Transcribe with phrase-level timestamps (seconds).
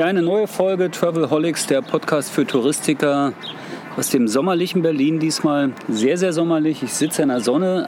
[0.00, 3.34] Ja, eine neue Folge Travelholics, der Podcast für Touristiker
[3.98, 5.72] aus dem sommerlichen Berlin diesmal.
[5.88, 6.82] Sehr, sehr sommerlich.
[6.82, 7.86] Ich sitze in der Sonne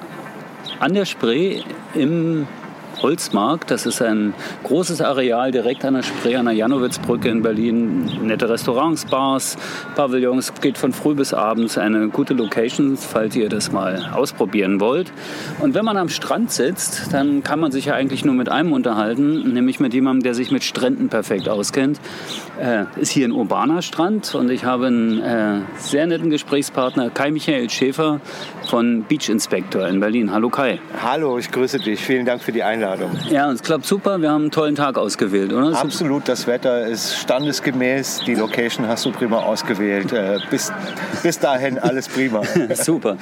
[0.79, 1.63] an der Spree
[1.95, 2.47] im
[3.03, 3.71] Holzmarkt.
[3.71, 4.35] Das ist ein
[4.65, 8.11] großes Areal direkt an der Spree, an der Janowitzbrücke in Berlin.
[8.23, 9.57] Nette Restaurants, Bars,
[9.95, 10.53] Pavillons.
[10.61, 11.79] Geht von früh bis abends.
[11.79, 15.13] Eine gute Location, falls ihr das mal ausprobieren wollt.
[15.61, 18.73] Und wenn man am Strand sitzt, dann kann man sich ja eigentlich nur mit einem
[18.73, 22.01] unterhalten, nämlich mit jemandem, der sich mit Stränden perfekt auskennt.
[22.61, 27.31] Äh, ist hier ein urbaner Strand und ich habe einen äh, sehr netten Gesprächspartner, Kai
[27.31, 28.21] Michael Schäfer
[28.69, 30.33] von Beach Inspector in Berlin.
[30.33, 30.79] Hallo Kai.
[31.03, 32.01] Hallo, ich grüße dich.
[32.01, 32.92] Vielen Dank für die Einladung.
[32.93, 33.19] Einladung.
[33.31, 34.21] Ja, es klappt super.
[34.21, 35.77] Wir haben einen tollen Tag ausgewählt, oder?
[35.77, 36.29] Absolut.
[36.29, 38.23] Das Wetter ist standesgemäß.
[38.27, 40.13] Die Location hast du prima ausgewählt.
[40.13, 40.73] Äh, bis,
[41.23, 42.43] bis dahin alles prima.
[42.75, 43.17] super.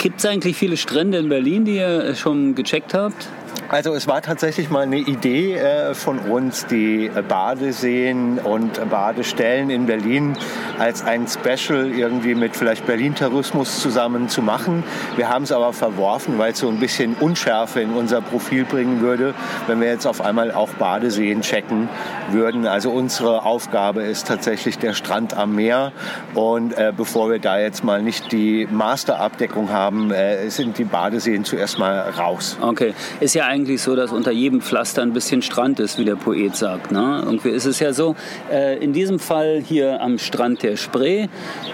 [0.00, 3.28] Gibt es eigentlich viele Strände in Berlin, die ihr schon gecheckt habt?
[3.70, 9.86] Also es war tatsächlich mal eine Idee äh, von uns, die Badeseen und Badestellen in
[9.86, 10.36] Berlin
[10.80, 14.82] als ein Special irgendwie mit vielleicht Berlin-Tourismus zusammen zu machen.
[15.14, 19.02] Wir haben es aber verworfen, weil es so ein bisschen Unschärfe in unser Profil bringen
[19.02, 19.34] würde,
[19.68, 21.88] wenn wir jetzt auf einmal auch Badeseen checken
[22.32, 22.66] würden.
[22.66, 25.92] Also unsere Aufgabe ist tatsächlich der Strand am Meer
[26.34, 31.44] und äh, bevor wir da jetzt mal nicht die Masterabdeckung haben, äh, sind die Badeseen
[31.44, 32.56] zuerst mal raus.
[32.60, 36.16] Okay, ist ja eigentlich so, dass unter jedem Pflaster ein bisschen Strand ist, wie der
[36.16, 36.92] Poet sagt.
[36.92, 37.22] Ne?
[37.24, 38.16] Irgendwie ist es ja so,
[38.52, 41.28] äh, in diesem Fall hier am Strand der Spree.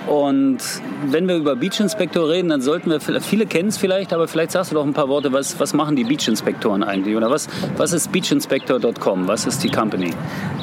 [0.07, 0.59] Und
[1.07, 4.53] wenn wir über Beach Inspector reden, dann sollten wir, viele kennen es vielleicht, aber vielleicht
[4.53, 7.17] sagst du doch ein paar Worte, was, was machen die Beach Inspektoren eigentlich?
[7.17, 9.29] Oder was, was ist beachinspector.com?
[9.29, 10.11] Was ist die Company?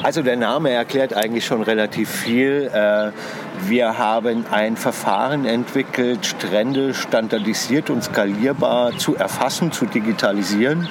[0.02, 2.70] Also der Name erklärt eigentlich schon relativ viel.
[3.60, 10.88] Wir haben ein Verfahren entwickelt, Strände standardisiert und skalierbar zu erfassen, zu digitalisieren.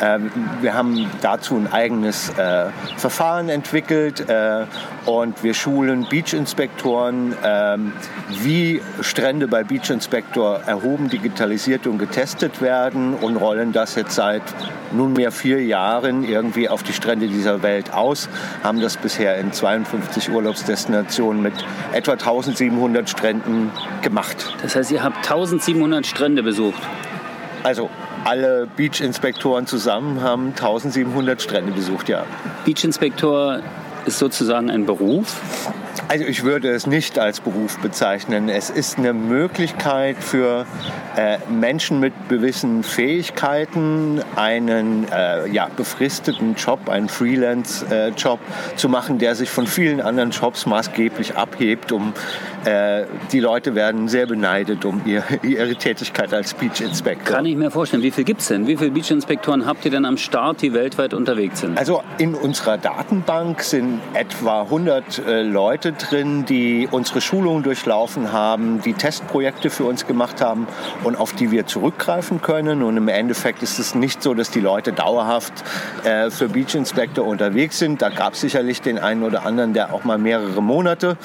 [0.00, 0.30] Ähm,
[0.60, 4.66] wir haben dazu ein eigenes äh, Verfahren entwickelt äh,
[5.06, 7.92] und wir schulen Beach-Inspektoren, ähm,
[8.42, 14.42] wie Strände bei Beach Inspector erhoben, digitalisiert und getestet werden und rollen das jetzt seit
[14.92, 18.28] nunmehr vier Jahren irgendwie auf die Strände dieser Welt aus,
[18.62, 21.54] haben das bisher in 52 Urlaubsdestinationen mit
[22.02, 23.70] etwa 1700 Stränden
[24.02, 24.54] gemacht.
[24.62, 26.82] Das heißt, ihr habt 1700 Strände besucht?
[27.62, 27.90] Also
[28.24, 32.24] alle Beach-Inspektoren zusammen haben 1700 Strände besucht, ja.
[32.64, 33.60] Beach-Inspektor
[34.04, 35.40] ist sozusagen ein Beruf?
[36.08, 38.48] Also ich würde es nicht als Beruf bezeichnen.
[38.48, 40.66] Es ist eine Möglichkeit für
[41.16, 49.18] äh, Menschen mit gewissen Fähigkeiten einen äh, ja, befristeten Job, einen Freelance-Job äh, zu machen,
[49.18, 51.92] der sich von vielen anderen Jobs maßgeblich abhebt.
[51.92, 52.12] Um,
[52.64, 57.36] äh, die Leute werden sehr beneidet um ihr, ihre Tätigkeit als Beach Inspector.
[57.36, 58.02] Kann ich mir vorstellen.
[58.02, 58.66] Wie viel gibt es denn?
[58.66, 61.78] Wie viele Beach Inspektoren habt ihr denn am Start, die weltweit unterwegs sind?
[61.78, 65.42] Also in unserer Datenbank sind etwa 100 äh,
[65.92, 70.66] Drin, die unsere Schulungen durchlaufen haben, die Testprojekte für uns gemacht haben
[71.04, 72.82] und auf die wir zurückgreifen können.
[72.82, 75.52] Und im Endeffekt ist es nicht so, dass die Leute dauerhaft
[76.04, 78.02] äh, für Beach Inspector unterwegs sind.
[78.02, 81.16] Da gab es sicherlich den einen oder anderen, der auch mal mehrere Monate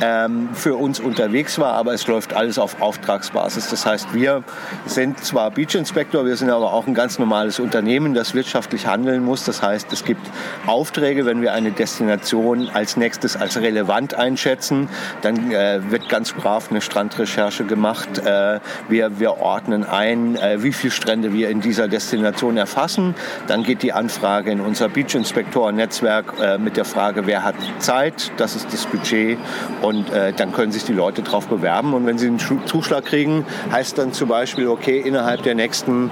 [0.00, 3.68] ähm, für uns unterwegs war, aber es läuft alles auf Auftragsbasis.
[3.68, 4.42] Das heißt, wir
[4.86, 9.24] sind zwar Beach Inspector, wir sind aber auch ein ganz normales Unternehmen, das wirtschaftlich handeln
[9.24, 9.44] muss.
[9.44, 10.26] Das heißt, es gibt
[10.66, 14.88] Aufträge, wenn wir eine Destination als nächstes als relevant einschätzen,
[15.22, 18.18] dann äh, wird ganz brav eine Strandrecherche gemacht.
[18.18, 23.14] Äh, wir, wir ordnen ein, äh, wie viele Strände wir in dieser Destination erfassen.
[23.46, 27.54] Dann geht die Anfrage in unser Beach Inspector Netzwerk äh, mit der Frage, wer hat
[27.78, 29.38] Zeit, das ist das Budget
[29.82, 31.94] und äh, dann können sich die Leute darauf bewerben.
[31.94, 36.10] Und wenn sie einen Zuschlag kriegen, heißt dann zum Beispiel, okay, innerhalb der nächsten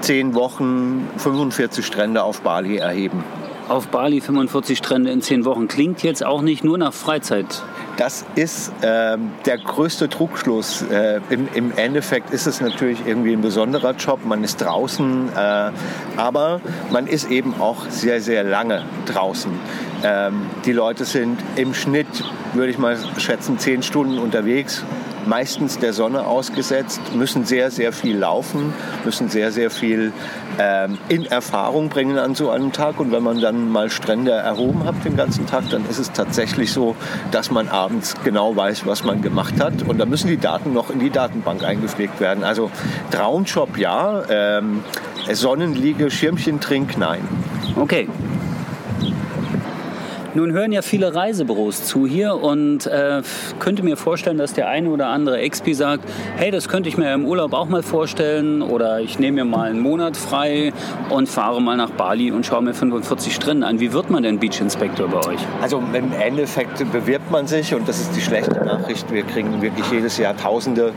[0.00, 3.24] zehn Wochen 45 Strände auf Bali erheben
[3.68, 5.68] auf Bali 45 Strände in 10 Wochen.
[5.68, 7.62] Klingt jetzt auch nicht nur nach Freizeit.
[7.96, 10.82] Das ist äh, der größte Trugschluss.
[10.82, 14.20] Äh, im, im, Endeffekt ist es natürlich irgendwie ein besonderer Job.
[14.24, 15.70] Man ist draußen, äh,
[16.16, 16.60] aber
[16.92, 19.50] man ist eben auch sehr, sehr lange draußen.
[20.04, 22.06] Ähm, die Leute sind im Schnitt,
[22.54, 24.84] würde ich mal schätzen, 10 Stunden unterwegs
[25.28, 28.72] meistens der Sonne ausgesetzt, müssen sehr, sehr viel laufen,
[29.04, 30.12] müssen sehr, sehr viel
[30.58, 32.98] ähm, in Erfahrung bringen an so einem Tag.
[32.98, 36.72] Und wenn man dann mal Strände erhoben hat den ganzen Tag, dann ist es tatsächlich
[36.72, 36.96] so,
[37.30, 39.82] dass man abends genau weiß, was man gemacht hat.
[39.82, 42.42] Und da müssen die Daten noch in die Datenbank eingepflegt werden.
[42.42, 42.70] Also
[43.10, 44.82] Traumjob ja, ähm,
[45.30, 47.20] Sonnenliege, Schirmchen trink, nein.
[47.76, 48.08] Okay,
[50.38, 53.22] nun hören ja viele Reisebüros zu hier und äh,
[53.58, 56.04] könnte mir vorstellen, dass der eine oder andere Expi sagt,
[56.36, 59.70] hey, das könnte ich mir im Urlaub auch mal vorstellen oder ich nehme mir mal
[59.70, 60.72] einen Monat frei
[61.10, 63.80] und fahre mal nach Bali und schaue mir 45 Strände an.
[63.80, 65.40] Wie wird man denn Beach Inspector bei euch?
[65.60, 69.10] Also im Endeffekt bewirbt man sich und das ist die schlechte Nachricht.
[69.10, 70.92] Wir kriegen wirklich jedes Jahr Tausende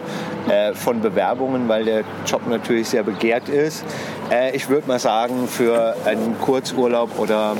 [0.48, 3.84] äh, von Bewerbungen, weil der Job natürlich sehr begehrt ist.
[4.32, 7.56] Äh, ich würde mal sagen, für einen Kurzurlaub oder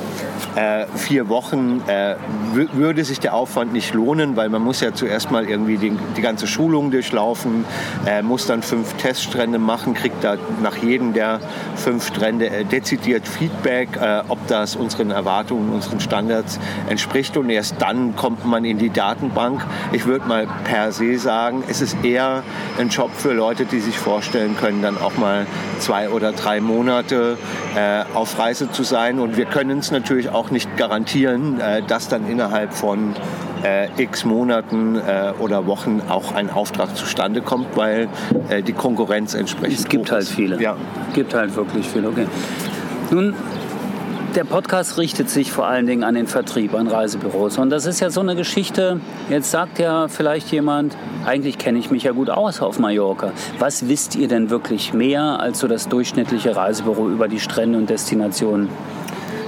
[0.54, 2.16] äh, vier Wochen äh,
[2.52, 6.20] würde sich der Aufwand nicht lohnen, weil man muss ja zuerst mal irgendwie die, die
[6.20, 7.64] ganze Schulung durchlaufen,
[8.06, 11.40] äh, muss dann fünf Teststrände machen, kriegt da nach jedem der
[11.76, 16.58] fünf Strände äh, dezidiert Feedback, äh, ob das unseren Erwartungen, unseren Standards
[16.88, 19.64] entspricht und erst dann kommt man in die Datenbank.
[19.92, 22.42] Ich würde mal per se sagen, es ist eher
[22.78, 25.46] ein Job für Leute, die sich vorstellen können, dann auch mal
[25.78, 27.38] zwei oder drei Monate
[27.76, 32.08] äh, auf Reise zu sein und wir können es natürlich auch nicht garantieren, äh, dass
[32.08, 33.14] dann innerhalb von
[33.62, 38.08] äh, x Monaten äh, oder Wochen auch ein Auftrag zustande kommt, weil
[38.48, 40.60] äh, die Konkurrenz entsprechend Es gibt halt viele.
[40.60, 40.76] Ja.
[41.08, 42.26] Es gibt halt wirklich viele, okay.
[43.10, 43.34] Nun,
[44.34, 47.58] der Podcast richtet sich vor allen Dingen an den Vertrieb, an Reisebüros.
[47.58, 51.90] Und das ist ja so eine Geschichte, jetzt sagt ja vielleicht jemand, eigentlich kenne ich
[51.90, 53.32] mich ja gut aus auf Mallorca.
[53.58, 57.90] Was wisst ihr denn wirklich mehr als so das durchschnittliche Reisebüro über die Strände und
[57.90, 58.70] Destinationen?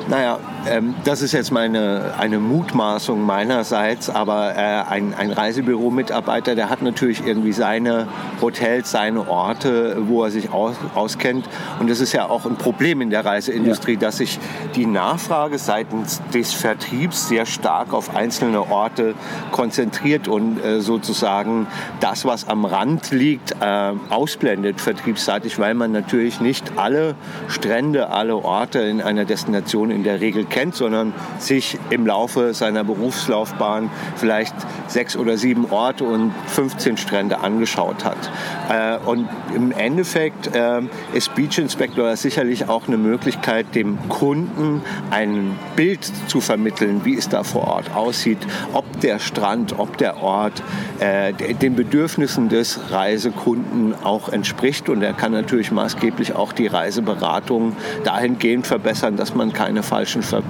[0.08, 6.70] Naja, ähm, das ist jetzt meine, eine Mutmaßung meinerseits, aber äh, ein, ein Reisebüro-Mitarbeiter, der
[6.70, 8.08] hat natürlich irgendwie seine
[8.40, 11.48] Hotels, seine Orte, wo er sich aus, auskennt.
[11.80, 14.00] Und das ist ja auch ein Problem in der Reiseindustrie, ja.
[14.00, 14.38] dass sich
[14.74, 19.14] die Nachfrage seitens des Vertriebs sehr stark auf einzelne Orte
[19.52, 21.66] konzentriert und äh, sozusagen
[22.00, 27.14] das, was am Rand liegt, äh, ausblendet vertriebsseitig, weil man natürlich nicht alle
[27.48, 32.84] Strände, alle Orte in einer Destination in der Regel kennt, sondern sich im Laufe seiner
[32.84, 34.54] Berufslaufbahn vielleicht
[34.86, 38.30] sechs oder sieben Orte und 15 Strände angeschaut hat.
[38.70, 45.58] Äh, und im Endeffekt äh, ist Beach Inspector sicherlich auch eine Möglichkeit, dem Kunden ein
[45.74, 48.38] Bild zu vermitteln, wie es da vor Ort aussieht,
[48.72, 50.62] ob der Strand, ob der Ort
[51.00, 54.88] äh, den Bedürfnissen des Reisekunden auch entspricht.
[54.88, 57.74] Und er kann natürlich maßgeblich auch die Reiseberatung
[58.04, 60.43] dahingehend verbessern, dass man keine falschen Ver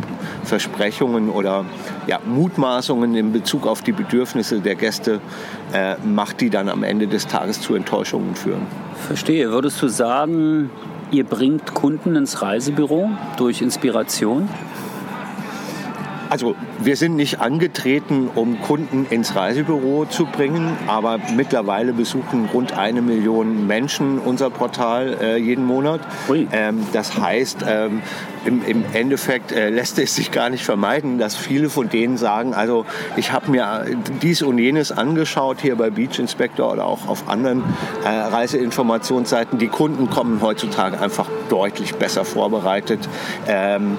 [0.45, 1.65] Versprechungen oder
[2.07, 5.21] ja, Mutmaßungen in Bezug auf die Bedürfnisse der Gäste
[5.73, 8.67] äh, macht, die dann am Ende des Tages zu Enttäuschungen führen.
[9.07, 9.51] Verstehe.
[9.51, 10.71] Würdest du sagen,
[11.11, 14.49] ihr bringt Kunden ins Reisebüro durch Inspiration?
[16.35, 22.77] Also wir sind nicht angetreten, um Kunden ins Reisebüro zu bringen, aber mittlerweile besuchen rund
[22.77, 26.01] eine Million Menschen unser Portal äh, jeden Monat.
[26.51, 28.03] Ähm, das heißt, ähm,
[28.45, 32.53] im, im, Endeffekt äh, lässt es sich gar nicht vermeiden, dass viele von denen sagen,
[32.53, 32.85] also
[33.17, 33.87] ich habe mir
[34.21, 37.63] dies und jenes angeschaut hier bei Beach Inspector oder auch auf anderen
[38.05, 39.61] äh, Reiseinformationsseiten.
[39.61, 43.09] Die Kunden kommen heutzutage einfach deutlich besser vorbereitet.
[43.47, 43.99] Ähm,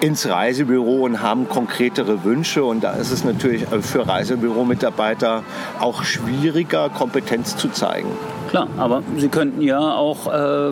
[0.00, 2.64] ins Reisebüro und haben konkretere Wünsche.
[2.64, 5.42] Und da ist es natürlich für Reisebüromitarbeiter
[5.80, 8.10] auch schwieriger, Kompetenz zu zeigen.
[8.56, 10.70] Klar, aber Sie könnten ja auch äh,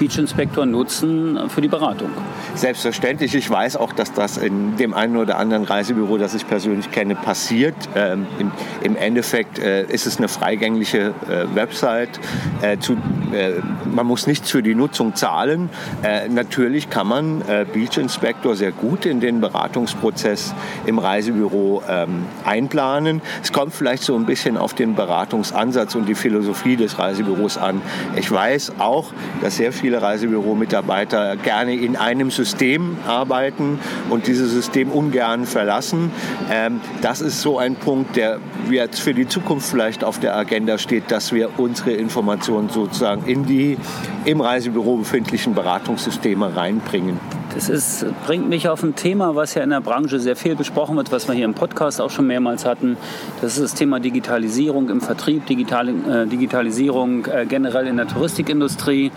[0.00, 2.10] Beach Inspector nutzen für die Beratung.
[2.56, 3.36] Selbstverständlich.
[3.36, 7.14] Ich weiß auch, dass das in dem einen oder anderen Reisebüro, das ich persönlich kenne,
[7.14, 7.76] passiert.
[7.94, 8.50] Ähm, im,
[8.82, 12.18] im, Endeffekt äh, ist es eine freigängliche äh, Website.
[12.62, 12.94] Äh, zu,
[13.32, 15.70] äh, man muss nichts für die Nutzung zahlen.
[16.02, 20.52] Äh, natürlich kann man Beach Inspector sehr gut in den Beratungsprozess
[20.84, 23.22] im Reisebüro ähm, einplanen.
[23.40, 27.58] Es kommt vielleicht so ein bisschen auf den Beratungsansatz und die Philosophie des Reisebüros Reisebüros
[27.58, 27.82] an.
[28.16, 29.12] Ich weiß auch,
[29.42, 36.10] dass sehr viele Reisebüromitarbeiter gerne in einem System arbeiten und dieses System ungern verlassen.
[36.50, 38.38] Ähm, das ist so ein Punkt, der
[38.70, 43.44] jetzt für die Zukunft vielleicht auf der Agenda steht, dass wir unsere Informationen sozusagen in
[43.44, 43.76] die
[44.24, 47.18] im Reisebüro befindlichen Beratungssysteme reinbringen.
[47.54, 50.96] Das ist, bringt mich auf ein Thema, was ja in der Branche sehr viel besprochen
[50.96, 52.96] wird, was wir hier im Podcast auch schon mehrmals hatten.
[53.40, 59.10] Das ist das Thema Digitalisierung im Vertrieb, Digital, äh, Digitalisierung äh, generell in der Touristikindustrie.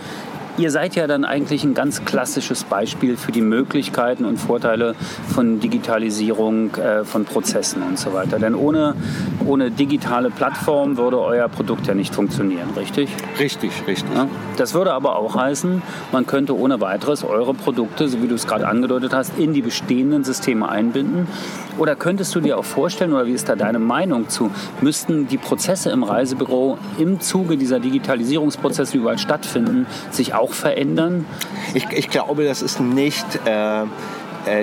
[0.58, 4.96] Ihr seid ja dann eigentlich ein ganz klassisches Beispiel für die Möglichkeiten und Vorteile
[5.34, 8.40] von Digitalisierung äh, von Prozessen und so weiter.
[8.40, 8.96] Denn ohne,
[9.46, 13.10] ohne digitale Plattform würde euer Produkt ja nicht funktionieren, richtig?
[13.40, 14.14] Richtig, richtig.
[14.14, 14.28] Ja?
[14.58, 15.82] Das würde aber auch heißen,
[16.12, 19.62] man könnte ohne weiteres eure Produkte, so wie du es gerade angedeutet hast, in die
[19.62, 21.28] bestehenden Systeme einbinden.
[21.78, 25.38] Oder könntest du dir auch vorstellen, oder wie ist da deine Meinung zu, müssten die
[25.38, 31.26] Prozesse im Reisebüro im Zuge dieser Digitalisierungsprozesse, die überall stattfinden, sich auch verändern?
[31.74, 33.26] Ich, ich glaube, das ist nicht...
[33.46, 33.86] Äh,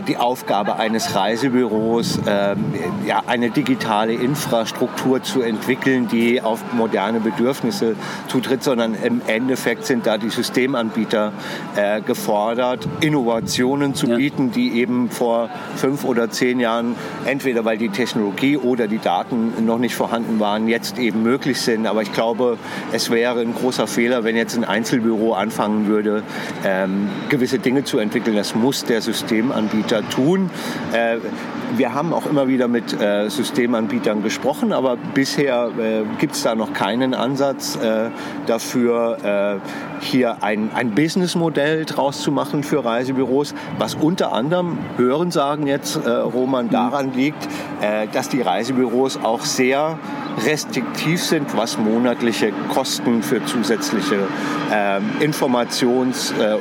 [0.06, 2.74] die Aufgabe eines Reisebüros, ähm,
[3.06, 7.96] ja, eine digitale Infrastruktur zu entwickeln, die auf moderne Bedürfnisse
[8.28, 11.32] zutritt, sondern im Endeffekt sind da die Systemanbieter
[11.76, 14.16] äh, gefordert, Innovationen zu ja.
[14.16, 16.94] bieten, die eben vor fünf oder zehn Jahren
[17.24, 21.86] entweder weil die Technologie oder die Daten noch nicht vorhanden waren, jetzt eben möglich sind.
[21.86, 22.58] Aber ich glaube,
[22.92, 26.22] es wäre ein großer Fehler, wenn jetzt ein Einzelbüro anfangen würde,
[26.64, 28.36] ähm, gewisse Dinge zu entwickeln.
[28.36, 30.50] Das muss der Systemanbieter Systemanbieter tun.
[30.92, 31.18] Äh,
[31.76, 36.54] wir haben auch immer wieder mit äh, Systemanbietern gesprochen, aber bisher äh, gibt es da
[36.54, 37.78] noch keinen Ansatz
[38.46, 39.60] dafür,
[40.00, 46.00] hier ein, ein Businessmodell draus zu machen für Reisebüros, was unter anderem, hören sagen jetzt,
[46.06, 47.48] Roman, daran liegt,
[48.12, 49.98] dass die Reisebüros auch sehr
[50.44, 54.26] restriktiv sind, was monatliche Kosten für zusätzliche
[54.70, 56.58] äh, Informations-, äh,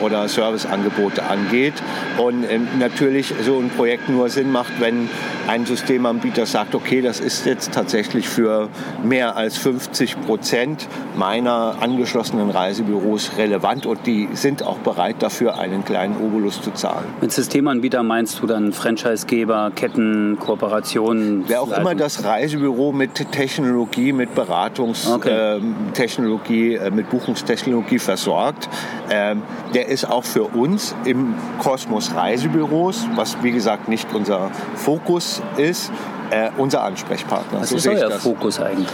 [0.00, 1.74] oder Serviceangebote angeht.
[2.18, 5.08] Und äh, natürlich so ein Projekt nur Sinn macht, wenn
[5.48, 8.68] ein Systemanbieter sagt, okay, das ist jetzt tatsächlich für
[9.02, 15.84] mehr als 50 Prozent meiner angeschlossenen Reisebüros relevant und die sind auch bereit dafür, einen
[15.84, 17.06] kleinen Obolus zu zahlen.
[17.20, 21.44] Mit Systemanbieter meinst du dann Franchisegeber, Ketten, Kooperationen?
[21.46, 26.86] Wer auch immer das Reisebüro mit Technologie, mit Beratungstechnologie, okay.
[26.86, 28.68] äh, mit Buchungstechnologie versorgt,
[29.08, 29.34] äh,
[29.74, 35.90] der ist auch für uns im Kosmos Reisebüros, was wie gesagt nicht unser Fokus ist,
[36.30, 37.60] äh, unser Ansprechpartner.
[37.60, 38.88] Was so ist euer Fokus eigentlich?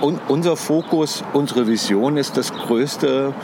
[0.00, 3.34] Und unser Fokus, unsere Vision ist das größte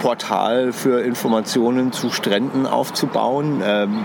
[0.00, 3.62] Portal für Informationen zu Stränden aufzubauen.
[3.64, 3.98] Ähm,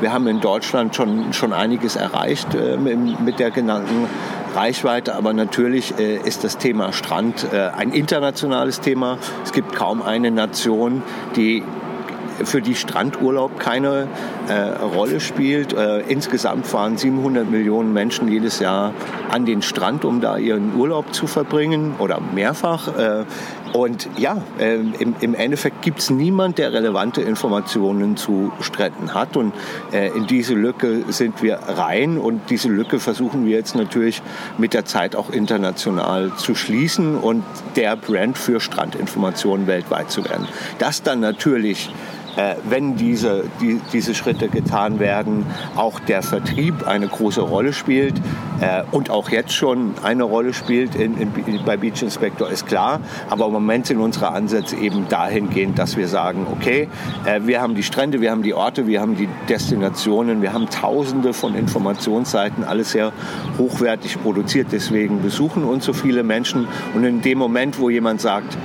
[0.00, 4.06] wir haben in Deutschland schon, schon einiges erreicht äh, mit der genannten
[4.54, 9.18] Reichweite, aber natürlich äh, ist das Thema Strand äh, ein internationales Thema.
[9.44, 11.02] Es gibt kaum eine Nation,
[11.36, 11.62] die
[12.44, 14.08] für die Strandurlaub keine
[14.48, 14.52] äh,
[14.82, 15.72] Rolle spielt.
[15.72, 18.92] Äh, insgesamt fahren 700 Millionen Menschen jedes Jahr
[19.30, 22.88] an den Strand, um da ihren Urlaub zu verbringen oder mehrfach.
[22.96, 23.24] Äh,
[23.72, 29.36] und ja, äh, im, im, Endeffekt gibt es niemand, der relevante Informationen zu Stränden hat.
[29.36, 29.52] Und
[29.92, 32.18] äh, in diese Lücke sind wir rein.
[32.18, 34.22] Und diese Lücke versuchen wir jetzt natürlich
[34.58, 37.44] mit der Zeit auch international zu schließen und
[37.76, 40.48] der Brand für Strandinformationen weltweit zu werden.
[40.78, 41.90] Das dann natürlich
[42.36, 48.14] äh, wenn diese, die, diese Schritte getan werden, auch der Vertrieb eine große Rolle spielt
[48.60, 51.32] äh, und auch jetzt schon eine Rolle spielt in, in,
[51.64, 53.00] bei Beach Inspector, ist klar.
[53.30, 56.88] Aber Moment sind unsere Ansätze eben dahingehend, dass wir sagen, okay,
[57.24, 60.68] äh, wir haben die Strände, wir haben die Orte, wir haben die Destinationen, wir haben
[60.68, 63.12] tausende von Informationsseiten, alles sehr
[63.56, 64.68] hochwertig produziert.
[64.72, 66.68] Deswegen besuchen uns so viele Menschen.
[66.94, 68.58] Und in dem Moment, wo jemand sagt,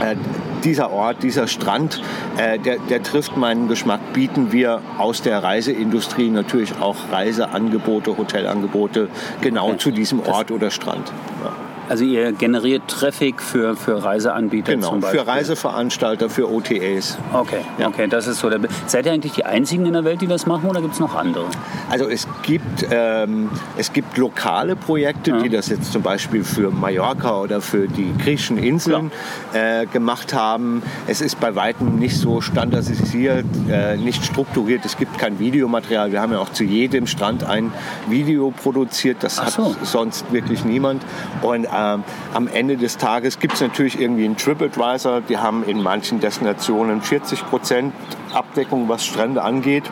[0.00, 0.16] äh,
[0.64, 2.00] dieser Ort, dieser Strand,
[2.38, 9.08] äh, der, der trifft meinen Geschmack, bieten wir aus der Reiseindustrie natürlich auch Reiseangebote, Hotelangebote
[9.42, 11.12] genau zu diesem Ort oder Strand.
[11.44, 11.52] Ja.
[11.88, 15.20] Also ihr generiert Traffic für, für Reiseanbieter genau, zum Beispiel?
[15.20, 17.18] für Reiseveranstalter, für OTAs.
[17.32, 17.88] Okay, ja.
[17.88, 18.50] okay, das ist so.
[18.86, 21.14] Seid ihr eigentlich die Einzigen in der Welt, die das machen oder gibt es noch
[21.14, 21.44] andere?
[21.90, 25.38] Also es gibt, ähm, es gibt lokale Projekte, ja.
[25.42, 29.12] die das jetzt zum Beispiel für Mallorca oder für die griechischen Inseln
[29.52, 30.82] äh, gemacht haben.
[31.06, 34.84] Es ist bei weitem nicht so standardisiert, äh, nicht strukturiert.
[34.84, 36.12] Es gibt kein Videomaterial.
[36.12, 37.72] Wir haben ja auch zu jedem Strand ein
[38.08, 39.18] Video produziert.
[39.20, 39.42] Das so.
[39.42, 41.02] hat sonst wirklich niemand.
[41.42, 45.22] Und ähm, am Ende des Tages gibt es natürlich irgendwie einen TripAdvisor.
[45.22, 47.92] Die haben in manchen Destinationen 40 Prozent
[48.32, 49.84] Abdeckung, was Strände angeht.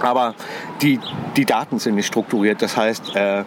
[0.00, 0.34] Aber
[0.82, 1.00] die,
[1.36, 2.62] die Daten sind nicht strukturiert.
[2.62, 3.44] Das heißt, äh, äh,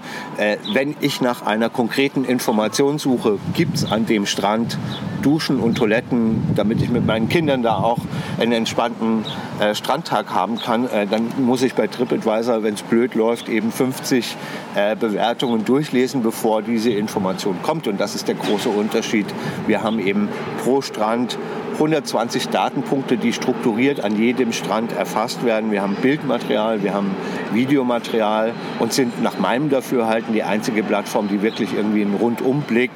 [0.74, 4.77] wenn ich nach einer konkreten Information suche, gibt es an dem Strand
[5.22, 8.00] Duschen und Toiletten, damit ich mit meinen Kindern da auch
[8.39, 9.24] einen entspannten
[9.60, 13.72] äh, Strandtag haben kann, äh, dann muss ich bei TripAdvisor, wenn es blöd läuft, eben
[13.72, 14.36] 50
[14.75, 17.88] äh, Bewertungen durchlesen, bevor diese Information kommt.
[17.88, 19.27] Und das ist der große Unterschied.
[19.67, 20.29] Wir haben eben
[20.63, 21.38] pro Strand
[21.81, 25.71] 120 Datenpunkte, die strukturiert an jedem Strand erfasst werden.
[25.71, 27.15] Wir haben Bildmaterial, wir haben
[27.53, 32.91] Videomaterial und sind nach meinem Dafürhalten die einzige Plattform, die wirklich irgendwie einen Rundumblick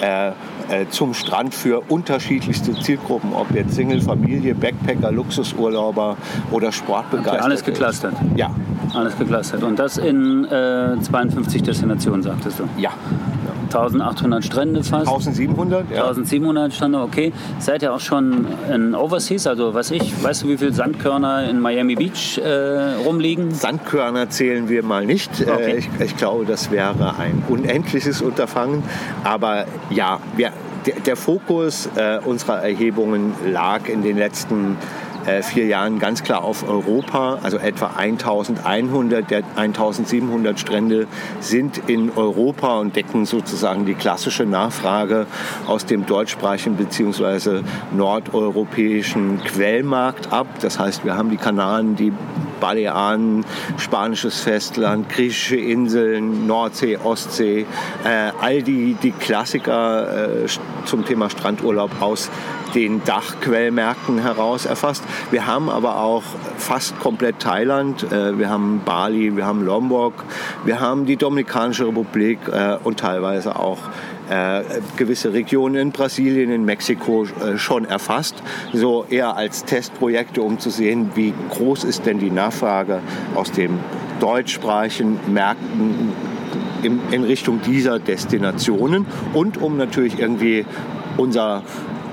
[0.00, 0.30] äh,
[0.90, 6.16] zum Strand für unterschiedlichste Zielgruppen, ob jetzt Single, Familie, Backpacker, Luxusurlauber
[6.50, 7.36] oder Sportbegeisterte.
[7.36, 8.14] Okay, alles geklustert?
[8.36, 8.50] Ja.
[8.94, 9.62] Alles geklustert.
[9.62, 12.64] Und das in äh, 52 Destinationen, sagtest du?
[12.78, 12.92] Ja.
[13.68, 15.08] 1800 Strände fast.
[15.08, 16.08] 1700, ja.
[16.08, 17.32] 1700 Strände, okay.
[17.58, 19.46] Seid ihr auch schon in Overseas?
[19.46, 23.52] Also, was ich, weißt du, wie viele Sandkörner in Miami Beach äh, rumliegen?
[23.52, 25.40] Sandkörner zählen wir mal nicht.
[25.40, 25.76] Äh, okay.
[25.78, 28.82] ich, ich, glaube, das wäre ein unendliches Unterfangen.
[29.24, 30.52] Aber ja, wir,
[30.88, 34.78] der, der Fokus äh, unserer Erhebungen lag in den letzten
[35.26, 37.40] äh, vier Jahren ganz klar auf Europa.
[37.42, 41.06] Also etwa 1100 der 1700 Strände
[41.40, 45.26] sind in Europa und decken sozusagen die klassische Nachfrage
[45.66, 47.60] aus dem deutschsprachigen bzw.
[47.94, 50.46] nordeuropäischen Quellmarkt ab.
[50.62, 52.12] Das heißt, wir haben die Kanaren, die
[52.60, 53.44] Balearen,
[53.76, 57.66] spanisches Festland, griechische Inseln, Nordsee, Ostsee,
[58.04, 60.46] äh, all die, die Klassiker äh,
[60.84, 62.30] zum Thema Strandurlaub aus
[62.74, 65.02] den Dachquellmärkten heraus erfasst.
[65.30, 66.22] Wir haben aber auch
[66.56, 70.24] fast komplett Thailand, äh, wir haben Bali, wir haben Lombok,
[70.64, 73.78] wir haben die Dominikanische Republik äh, und teilweise auch
[74.30, 74.62] äh,
[74.96, 78.42] gewisse Regionen in Brasilien, in Mexiko äh, schon erfasst.
[78.72, 83.00] So eher als Testprojekte, um zu sehen, wie groß ist denn die Nachfrage
[83.34, 83.78] aus den
[84.20, 86.12] deutschsprachigen Märkten
[86.82, 90.64] in, in Richtung dieser Destinationen und um natürlich irgendwie
[91.16, 91.62] unser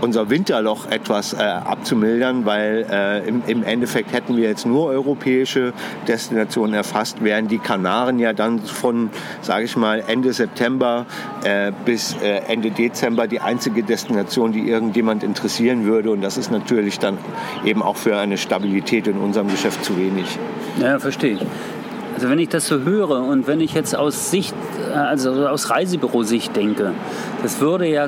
[0.06, 5.74] unser Winterloch etwas äh, abzumildern, weil äh, im, im, Endeffekt hätten wir jetzt nur europäische
[6.08, 9.10] Destinationen erfasst, wären die Kanaren ja dann von,
[9.42, 11.08] sage ich mal, Ende September
[11.44, 16.12] äh, bis äh, Ende Dezember die einzige Destination, die irgendjemand interessieren würde.
[16.12, 17.18] Und das ist natürlich dann
[17.66, 20.38] eben auch für eine Stabilität in unserem Geschäft zu wenig.
[20.80, 21.46] Ja, verstehe ich.
[22.16, 24.56] Also wenn ich das so höre und wenn ich jetzt aus Sicht,
[24.90, 26.94] äh, also aus Reisebürosicht denke,
[27.42, 28.08] das würde ja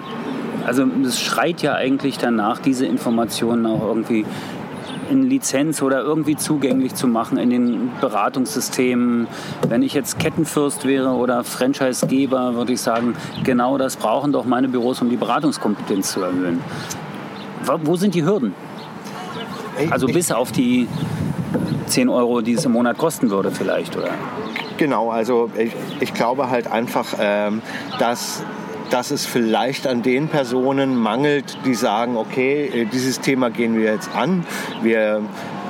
[0.68, 4.26] also es schreit ja eigentlich danach, diese Informationen auch irgendwie
[5.10, 9.28] in Lizenz oder irgendwie zugänglich zu machen in den Beratungssystemen.
[9.70, 14.68] Wenn ich jetzt Kettenfürst wäre oder Franchisegeber, würde ich sagen, genau das brauchen doch meine
[14.68, 16.62] Büros, um die Beratungskompetenz zu erhöhen.
[17.84, 18.54] Wo sind die Hürden?
[19.90, 20.90] Also bis auf die
[21.86, 24.10] 10 Euro, die es im Monat kosten würde vielleicht, oder?
[24.78, 25.72] Genau, also ich,
[26.02, 27.62] ich glaube halt einfach, ähm,
[28.00, 28.44] dass
[28.90, 33.92] dass es vielleicht an den Personen mangelt, die sagen, okay, äh, dieses Thema gehen wir
[33.92, 34.46] jetzt an.
[34.82, 35.22] Wir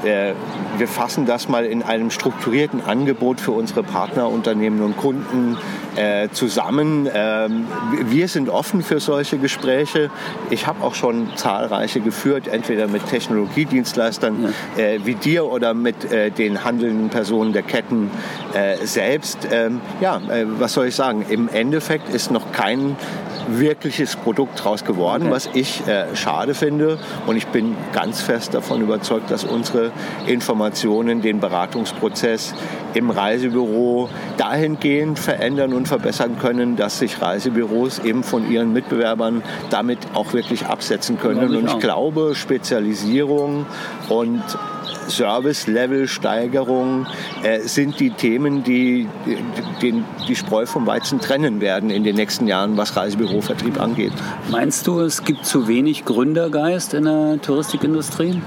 [0.03, 0.33] äh,
[0.77, 5.57] wir fassen das mal in einem strukturierten Angebot für unsere Partnerunternehmen und Kunden
[5.95, 7.09] äh, zusammen.
[7.11, 7.67] Ähm,
[8.05, 10.09] wir sind offen für solche Gespräche.
[10.49, 14.83] Ich habe auch schon zahlreiche geführt, entweder mit Technologiedienstleistern ja.
[14.83, 18.11] äh, wie dir oder mit äh, den handelnden Personen der Ketten
[18.53, 19.47] äh, selbst.
[19.51, 21.25] Ähm, ja, äh, was soll ich sagen?
[21.29, 22.95] Im Endeffekt ist noch kein
[23.49, 25.31] wirkliches Produkt draus geworden, okay.
[25.31, 25.81] was ich
[26.15, 26.99] schade finde.
[27.27, 29.86] Und ich bin ganz fest davon überzeugt, dass unsere
[30.25, 32.53] Informationen den Beratungsprozess
[32.93, 39.99] im Reisebüro dahingehend verändern und verbessern können, dass sich Reisebüros eben von ihren Mitbewerbern damit
[40.13, 41.55] auch wirklich absetzen können.
[41.55, 43.65] und ich glaube, Spezialisierung
[44.09, 44.43] und
[45.09, 47.07] Service-Level-Steigerung
[47.43, 49.07] äh, sind die Themen, die,
[49.81, 54.13] die die Spreu vom Weizen trennen werden in den nächsten Jahren, was Reisebürovertrieb angeht.
[54.49, 58.41] Meinst du, es gibt zu wenig Gründergeist in der Touristikindustrie?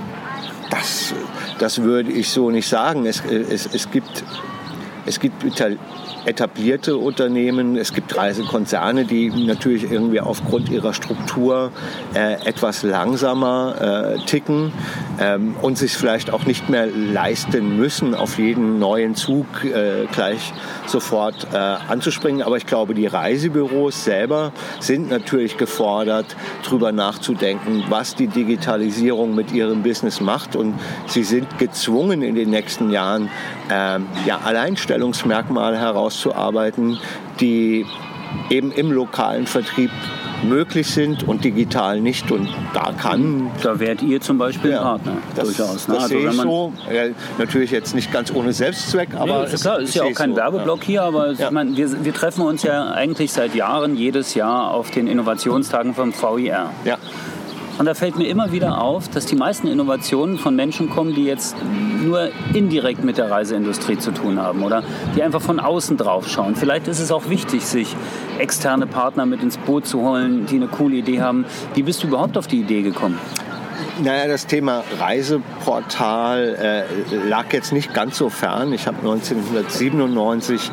[0.70, 1.14] Das,
[1.58, 3.06] das würde ich so nicht sagen.
[3.06, 4.24] Es, es, es gibt
[5.06, 5.42] es gibt
[6.26, 11.72] etablierte Unternehmen, es gibt Reisekonzerne, die natürlich irgendwie aufgrund ihrer Struktur
[12.14, 14.72] äh, etwas langsamer äh, ticken
[15.18, 20.52] ähm, und sich vielleicht auch nicht mehr leisten müssen, auf jeden neuen Zug äh, gleich
[20.86, 22.42] sofort äh, anzuspringen.
[22.42, 29.52] Aber ich glaube, die Reisebüros selber sind natürlich gefordert, darüber nachzudenken, was die Digitalisierung mit
[29.52, 30.56] ihrem Business macht.
[30.56, 30.74] Und
[31.06, 33.30] sie sind gezwungen in den nächsten Jahren,
[33.70, 35.78] ähm, ja, Alleinstellungsmerkmale
[36.10, 36.98] herauszuarbeiten,
[37.40, 37.86] die
[38.48, 39.90] eben im lokalen Vertrieb
[40.42, 42.30] möglich sind und digital nicht.
[42.30, 43.50] Und da kann.
[43.62, 45.16] Da wärt ihr zum Beispiel ja, Partner.
[45.34, 45.88] Das, durchaus.
[45.88, 45.94] Ne?
[45.94, 46.72] Das also, sehe ich so.
[46.92, 47.02] Ja,
[47.38, 49.46] natürlich jetzt nicht ganz ohne Selbstzweck, aber.
[49.46, 50.36] Nee, ist klar, ist ja auch kein so.
[50.36, 51.46] Werbeblock hier, aber ja.
[51.46, 55.94] ich meine, wir, wir treffen uns ja eigentlich seit Jahren jedes Jahr auf den Innovationstagen
[55.94, 56.70] vom VIR.
[56.84, 56.98] Ja.
[57.80, 61.24] Und da fällt mir immer wieder auf, dass die meisten Innovationen von Menschen kommen, die
[61.24, 61.56] jetzt
[62.04, 64.82] nur indirekt mit der Reiseindustrie zu tun haben oder
[65.16, 66.56] die einfach von außen drauf schauen.
[66.56, 67.96] Vielleicht ist es auch wichtig, sich
[68.38, 71.46] externe Partner mit ins Boot zu holen, die eine coole Idee haben.
[71.72, 73.18] Wie bist du überhaupt auf die Idee gekommen?
[74.02, 78.74] Naja, das Thema Reiseportal äh, lag jetzt nicht ganz so fern.
[78.74, 80.70] Ich habe 1997 äh,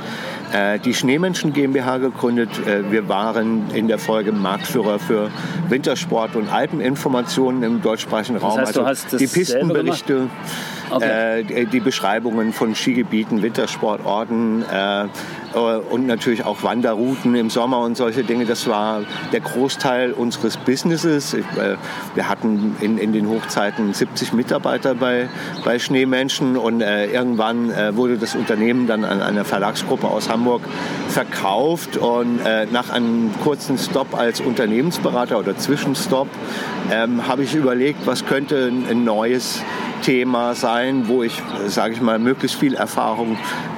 [0.79, 2.49] die Schneemenschen GmbH gegründet.
[2.65, 5.29] Äh, wir waren in der Folge Marktführer für
[5.69, 8.57] Wintersport und Alpeninformationen im deutschsprachigen Raum.
[8.57, 10.29] Das heißt, also die Pistenberichte.
[10.89, 11.41] Okay.
[11.41, 15.08] Äh, die Beschreibungen von Skigebieten, Wintersportorten, äh,
[15.58, 18.45] äh, und natürlich auch Wanderrouten im Sommer und solche Dinge.
[18.45, 21.34] Das war der Großteil unseres Businesses.
[21.34, 21.43] Äh,
[22.15, 25.30] wir hatten in, in den Hochzeiten 70 Mitarbeiter bei,
[25.63, 30.62] bei Schneemenschen und äh, irgendwann wurde das Unternehmen dann an eine Verlagsgruppe aus Hamburg
[31.10, 32.39] verkauft und
[32.71, 36.28] nach einem kurzen Stop als Unternehmensberater oder Zwischenstopp
[36.91, 39.62] ähm, habe ich überlegt, was könnte ein neues
[40.01, 43.38] Thema sein, wo ich, sage ich mal, möglichst viel Erfahrung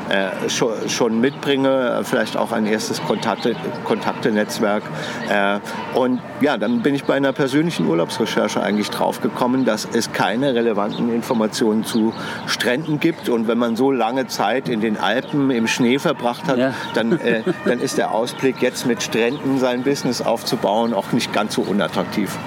[0.10, 4.84] äh, schon, schon, mitbringe, vielleicht auch ein erstes Kontakte, Kontaktenetzwerk.
[5.30, 5.60] Äh,
[5.98, 11.14] und ja, dann bin ich bei einer persönlichen Urlaubsrecherche eigentlich draufgekommen, dass es keine relevanten
[11.14, 12.14] Informationen zu
[12.48, 13.30] Stränden gibt.
[13.30, 16.74] Und wenn man so lange Zeit in den Alpen im Schnee verbracht hat, ja.
[16.94, 21.56] dann, äh, dann ist der Ausblick, jetzt mit Stränden sein Business aufzubauen, auch nicht ganz
[21.56, 22.38] so unattraktiv.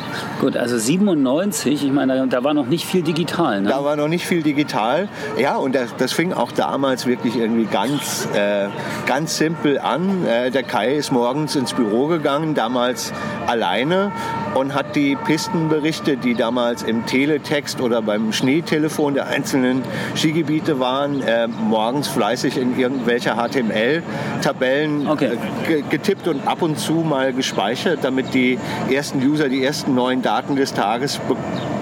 [0.41, 3.61] Gut, also 97, ich meine, da war noch nicht viel digital.
[3.61, 3.69] Ne?
[3.69, 5.09] Da war noch nicht viel digital.
[5.39, 8.69] Ja, und das, das fing auch damals wirklich irgendwie ganz, äh,
[9.07, 10.27] ganz simpel an.
[10.27, 13.13] Äh, der Kai ist morgens ins Büro gegangen, damals
[13.47, 14.13] alleine
[14.55, 19.83] und hat die Pistenberichte, die damals im Teletext oder beim Schneetelefon der einzelnen
[20.15, 25.39] Skigebiete waren, äh, morgens fleißig in irgendwelcher HTML-Tabellen okay.
[25.69, 28.59] äh, getippt und ab und zu mal gespeichert, damit die
[28.91, 31.37] ersten User die ersten neuen Daten des Tages be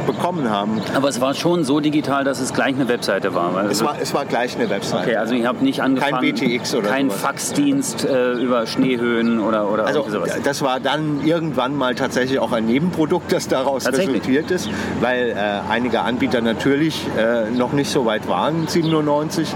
[0.07, 0.81] bekommen haben.
[0.95, 3.57] Aber es war schon so digital, dass es gleich eine Webseite war.
[3.57, 5.05] Also es, war es war gleich eine Webseite.
[5.05, 6.21] Okay, also ich habe nicht angefangen.
[6.21, 7.21] Kein BTX oder Kein sowas.
[7.23, 10.39] Faxdienst äh, über Schneehöhen oder, oder also, sowas.
[10.45, 14.69] Das war dann irgendwann mal tatsächlich auch ein Nebenprodukt, das daraus resultiert ist,
[15.01, 19.55] weil äh, einige Anbieter natürlich äh, noch nicht so weit waren, 97.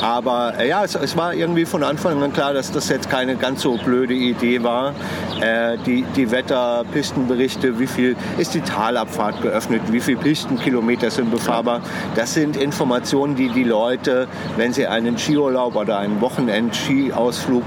[0.00, 3.36] Aber äh, ja, es, es, war irgendwie von Anfang an klar, dass das jetzt keine
[3.36, 4.94] ganz so blöde Idee war.
[5.40, 11.80] Äh, die, die Wetterpistenberichte, wie viel ist die Talabfahrt geöffnet, wie viele Pistenkilometer sind befahrbar.
[12.16, 14.26] Das sind Informationen, die die Leute,
[14.56, 17.62] wenn sie einen Skiurlaub oder einen Wochenend-Skiausflug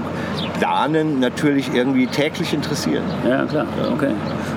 [0.58, 3.04] planen, natürlich irgendwie täglich interessieren.
[3.26, 4.10] Ja, klar, okay.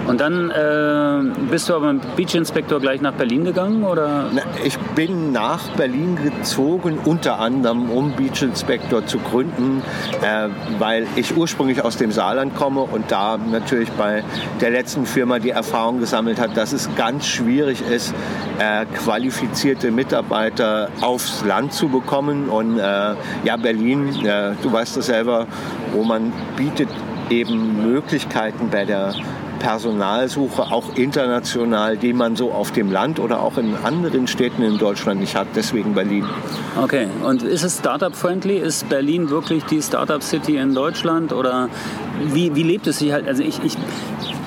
[0.08, 3.84] Und dann äh, bist du aber mit Beach Inspector gleich nach Berlin gegangen?
[3.84, 4.26] Oder?
[4.34, 9.82] Na, ich bin nach Berlin gezogen, unter anderem um Beach Inspector zu gründen,
[10.22, 14.24] äh, weil ich ursprünglich aus dem Saarland komme und da natürlich bei
[14.60, 18.14] der letzten Firma die Erfahrung gesammelt hat, dass es ganz schwierig ist,
[18.60, 22.50] äh, qualifizierte Mitarbeiter aufs Land zu bekommen.
[22.50, 22.82] Und äh,
[23.44, 25.48] ja, Berlin, äh, du weißt das selber,
[25.94, 26.90] wo man bietet
[27.30, 29.14] eben Möglichkeiten bei der
[29.62, 34.80] Personalsuche, auch international, die man so auf dem Land oder auch in anderen Städten in
[34.80, 35.48] Deutschland nicht hat.
[35.56, 36.26] Deswegen Berlin.
[36.82, 38.58] Okay, und ist es Startup-friendly?
[38.58, 41.32] Ist Berlin wirklich die Startup-City in Deutschland?
[41.32, 41.70] Oder
[42.34, 43.28] wie, wie lebt es sich halt?
[43.28, 43.78] Also ich, ich,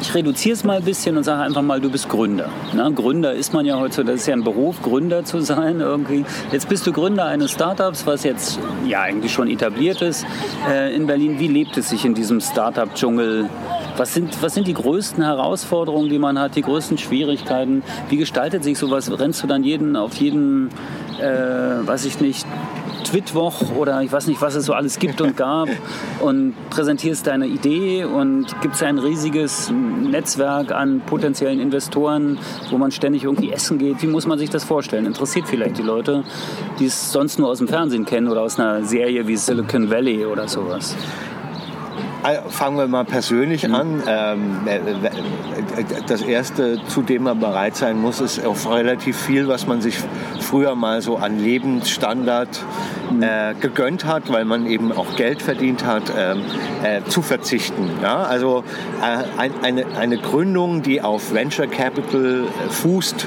[0.00, 2.48] ich reduziere es mal ein bisschen und sage einfach mal, du bist Gründer.
[2.72, 6.24] Na, Gründer ist man ja heute, das ist ja ein Beruf, Gründer zu sein irgendwie.
[6.50, 10.26] Jetzt bist du Gründer eines Startups, was jetzt ja eigentlich schon etabliert ist
[10.68, 11.38] äh, in Berlin.
[11.38, 13.48] Wie lebt es sich in diesem Startup-Dschungel?
[13.96, 17.82] Was sind, was sind die größten Herausforderungen, die man hat, die größten Schwierigkeiten?
[18.08, 19.10] Wie gestaltet sich sowas?
[19.18, 20.70] Rennst du dann jeden auf jeden,
[21.20, 22.44] äh, weiß ich nicht,
[23.04, 25.68] Twitwoch oder ich weiß nicht, was es so alles gibt und gab
[26.20, 32.38] und präsentierst deine Idee und gibt es ein riesiges Netzwerk an potenziellen Investoren,
[32.70, 34.02] wo man ständig irgendwie essen geht.
[34.02, 35.06] Wie muss man sich das vorstellen?
[35.06, 36.24] Interessiert vielleicht die Leute,
[36.80, 40.24] die es sonst nur aus dem Fernsehen kennen oder aus einer Serie wie Silicon Valley
[40.26, 40.96] oder sowas?
[42.48, 43.74] Fangen wir mal persönlich mhm.
[43.74, 44.02] an.
[44.06, 44.80] Ähm, äh,
[46.06, 49.98] das Erste, zu dem man bereit sein muss, ist auf relativ viel, was man sich
[50.40, 52.48] früher mal so an Lebensstandard
[53.12, 53.22] mhm.
[53.22, 56.40] äh, gegönnt hat, weil man eben auch Geld verdient hat, ähm,
[56.82, 57.90] äh, zu verzichten.
[58.00, 58.22] Ja?
[58.22, 58.64] Also
[59.36, 63.26] ein, eine, eine Gründung, die auf Venture Capital fußt,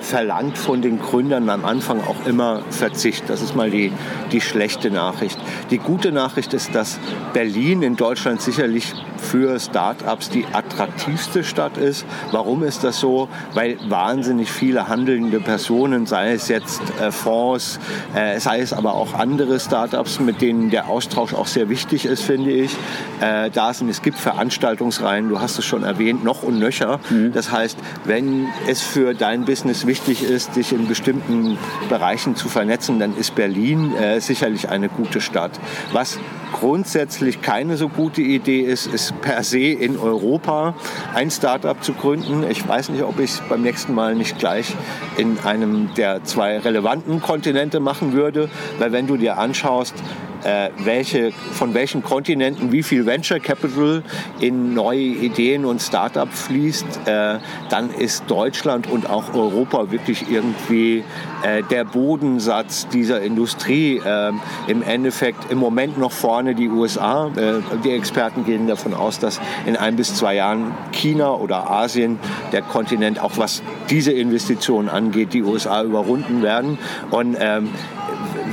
[0.00, 3.24] verlangt von den Gründern am Anfang auch immer Verzicht.
[3.28, 3.92] Das ist mal die,
[4.32, 5.38] die schlechte Nachricht.
[5.70, 6.98] Die gute Nachricht ist, dass
[7.32, 12.04] Berlin in Deutschland Deutschland sicherlich für Start-ups die attraktivste Stadt ist.
[12.32, 13.28] Warum ist das so?
[13.54, 17.78] Weil wahnsinnig viele handelnde Personen, sei es jetzt äh, Fonds,
[18.16, 22.24] äh, sei es aber auch andere Start-ups, mit denen der Austausch auch sehr wichtig ist,
[22.24, 22.76] finde ich,
[23.20, 23.88] äh, da sind.
[23.88, 26.98] Es gibt Veranstaltungsreihen, du hast es schon erwähnt, noch und nöcher.
[27.10, 27.32] Mhm.
[27.32, 31.56] Das heißt, wenn es für dein Business wichtig ist, dich in bestimmten
[31.88, 35.52] Bereichen zu vernetzen, dann ist Berlin äh, sicherlich eine gute Stadt.
[35.92, 36.18] Was
[36.52, 40.74] grundsätzlich keine so gute Idee ist, ist per se in Europa
[41.14, 42.44] ein Startup zu gründen.
[42.48, 44.74] Ich weiß nicht, ob ich es beim nächsten Mal nicht gleich
[45.16, 49.94] in einem der zwei relevanten Kontinente machen würde, weil wenn du dir anschaust,
[50.44, 54.02] äh, welche, von welchen Kontinenten wie viel Venture Capital
[54.40, 57.38] in neue Ideen und Startups fließt, äh,
[57.70, 61.04] dann ist Deutschland und auch Europa wirklich irgendwie
[61.42, 64.00] äh, der Bodensatz dieser Industrie.
[64.04, 64.32] Äh,
[64.66, 67.28] Im Endeffekt im Moment noch vorne die USA.
[67.36, 72.18] Äh, die Experten gehen davon aus, dass in ein bis zwei Jahren China oder Asien,
[72.52, 76.78] der Kontinent, auch was diese Investitionen angeht, die USA überrunden werden.
[77.10, 77.70] Und ähm,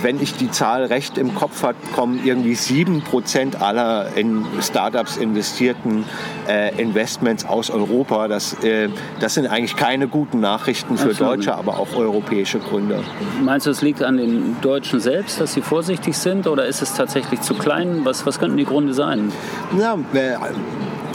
[0.06, 5.18] wenn ich die Zahl recht im Kopf habe, kommen irgendwie sieben Prozent aller in Startups
[5.18, 6.06] investierten
[6.48, 8.28] äh, Investments aus Europa.
[8.28, 8.90] Das, äh,
[9.20, 11.40] das sind eigentlich keine guten Nachrichten für Absolut.
[11.40, 13.00] deutsche, aber auch europäische Gründer.
[13.42, 16.94] Meinst du, es liegt an den Deutschen selbst, dass sie vorsichtig sind oder ist es
[16.94, 18.02] tatsächlich zu klein?
[18.04, 19.32] Was, was könnten die Gründe sein?
[19.80, 20.36] Ja, äh,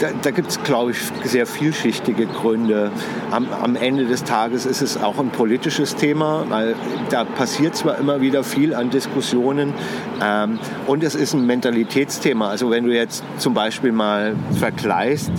[0.01, 2.91] da, da gibt es, glaube ich, sehr vielschichtige Gründe.
[3.29, 6.75] Am, am, Ende des Tages ist es auch ein politisches Thema, weil
[7.09, 9.73] da passiert zwar immer wieder viel an Diskussionen
[10.21, 12.49] ähm, und es ist ein Mentalitätsthema.
[12.49, 15.31] Also wenn du jetzt zum Beispiel mal vergleichst,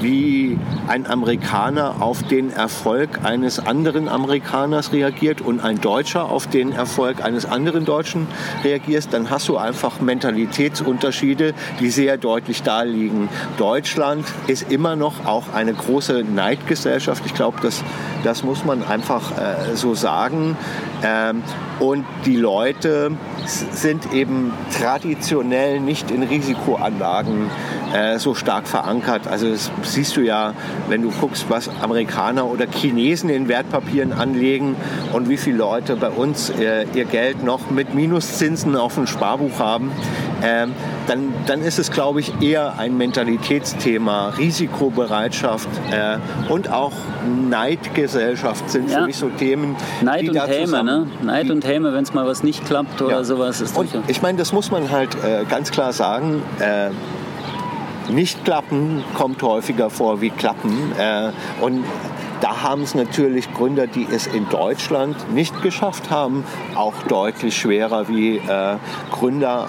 [0.00, 6.72] wie ein Amerikaner auf den Erfolg eines anderen Amerikaners reagiert und ein Deutscher auf den
[6.72, 8.26] Erfolg eines anderen Deutschen
[8.64, 13.28] reagiert, dann hast du einfach Mentalitätsunterschiede, die sehr deutlich da liegen.
[13.56, 14.09] Deutschland
[14.46, 17.24] ist immer noch auch eine große Neidgesellschaft.
[17.26, 17.82] Ich glaube, das,
[18.24, 20.56] das muss man einfach äh, so sagen.
[21.02, 21.42] Ähm,
[21.78, 23.12] und die Leute
[23.46, 27.50] sind eben traditionell nicht in Risikoanlagen
[27.92, 29.26] äh, so stark verankert.
[29.26, 30.54] Also das siehst du ja,
[30.88, 34.76] wenn du guckst, was Amerikaner oder Chinesen in Wertpapieren anlegen
[35.12, 39.58] und wie viele Leute bei uns äh, ihr Geld noch mit Minuszinsen auf dem Sparbuch
[39.58, 39.90] haben,
[40.42, 40.66] äh,
[41.06, 44.30] dann, dann ist es, glaube ich, eher ein Mentalitätsthema.
[44.38, 46.18] Risikobereitschaft äh,
[46.52, 46.92] und auch
[47.48, 49.00] Neidgesellschaft sind ja.
[49.00, 51.06] für mich so Themen, Neid die und Häme, ne?
[51.22, 53.24] Neid und Häme, wenn es mal was nicht klappt oder ja.
[53.24, 53.60] sowas.
[53.60, 56.42] Ist und ich meine, das muss man halt äh, ganz klar sagen
[58.08, 60.92] nicht klappen kommt häufiger vor wie klappen.
[60.98, 61.84] Äh, und
[62.40, 68.08] da haben es natürlich Gründer, die es in Deutschland nicht geschafft haben, auch deutlich schwerer
[68.08, 68.76] wie äh,
[69.10, 69.68] Gründer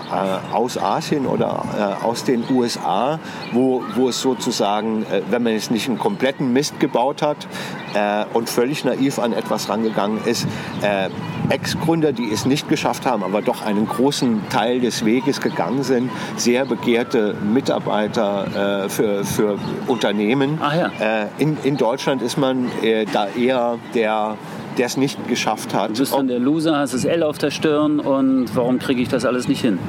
[0.51, 3.19] äh, aus Asien oder äh, aus den USA,
[3.51, 7.47] wo, wo es sozusagen, äh, wenn man jetzt nicht einen kompletten Mist gebaut hat
[7.93, 10.47] äh, und völlig naiv an etwas rangegangen ist,
[10.81, 11.09] äh,
[11.49, 16.09] Ex-Gründer, die es nicht geschafft haben, aber doch einen großen Teil des Weges gegangen sind,
[16.37, 19.57] sehr begehrte Mitarbeiter für, für
[19.87, 20.59] Unternehmen.
[20.61, 21.27] Ja.
[21.39, 24.37] in, in Deutschland ist man äh, da eher der
[24.77, 25.89] der es nicht geschafft hat.
[25.89, 29.09] Du bist dann der Loser, hast das L auf der Stirn und warum kriege ich
[29.09, 29.79] das alles nicht hin?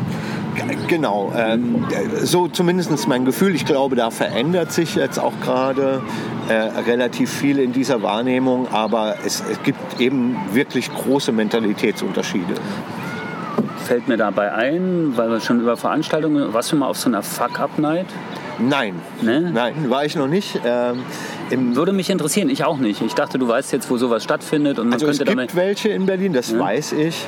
[0.89, 1.87] Genau, ähm,
[2.23, 3.55] so zumindest mein Gefühl.
[3.55, 6.03] Ich glaube, da verändert sich jetzt auch gerade
[6.49, 12.55] äh, relativ viel in dieser Wahrnehmung, aber es, es gibt eben wirklich große Mentalitätsunterschiede
[13.83, 17.23] fällt mir dabei ein, weil wir schon über Veranstaltungen, warst du mal auf so einer
[17.23, 18.07] Fuck-Up-Night?
[18.59, 19.51] Nein, ne?
[19.53, 20.61] nein, war ich noch nicht.
[20.65, 21.05] Ähm,
[21.51, 23.03] Würde mich interessieren, ich auch nicht.
[23.03, 24.79] Ich dachte, du weißt jetzt, wo sowas stattfindet.
[24.79, 26.59] Und man also könnte es gibt welche in Berlin, das ja.
[26.59, 27.27] weiß ich.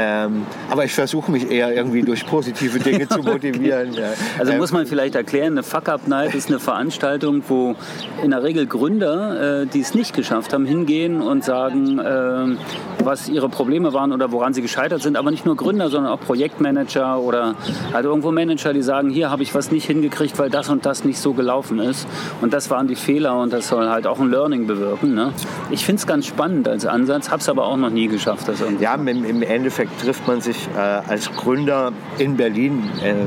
[0.00, 3.94] Ähm, aber ich versuche mich eher irgendwie durch positive Dinge zu motivieren.
[3.94, 4.10] Ja.
[4.38, 7.74] Also muss man vielleicht erklären, eine Fuck-Up-Night ist eine Veranstaltung, wo
[8.22, 12.56] in der Regel Gründer, äh, die es nicht geschafft haben, hingehen und sagen, äh,
[13.04, 15.16] was ihre Probleme waren oder woran sie gescheitert sind.
[15.16, 17.56] Aber nicht nur Gründer, sondern auch Projektmanager oder
[17.92, 21.04] halt irgendwo Manager, die sagen, hier habe ich was nicht hingekriegt, weil das und das
[21.04, 22.06] nicht so gelaufen ist.
[22.40, 25.14] Und das waren die Fehler und das soll halt auch ein Learning bewirken.
[25.14, 25.32] Ne?
[25.70, 28.46] Ich finde es ganz spannend als Ansatz, habe es aber auch noch nie geschafft.
[28.46, 28.84] Das irgendwie.
[28.84, 33.26] ja, im, im Endeffekt trifft man sich äh, als Gründer in Berlin äh,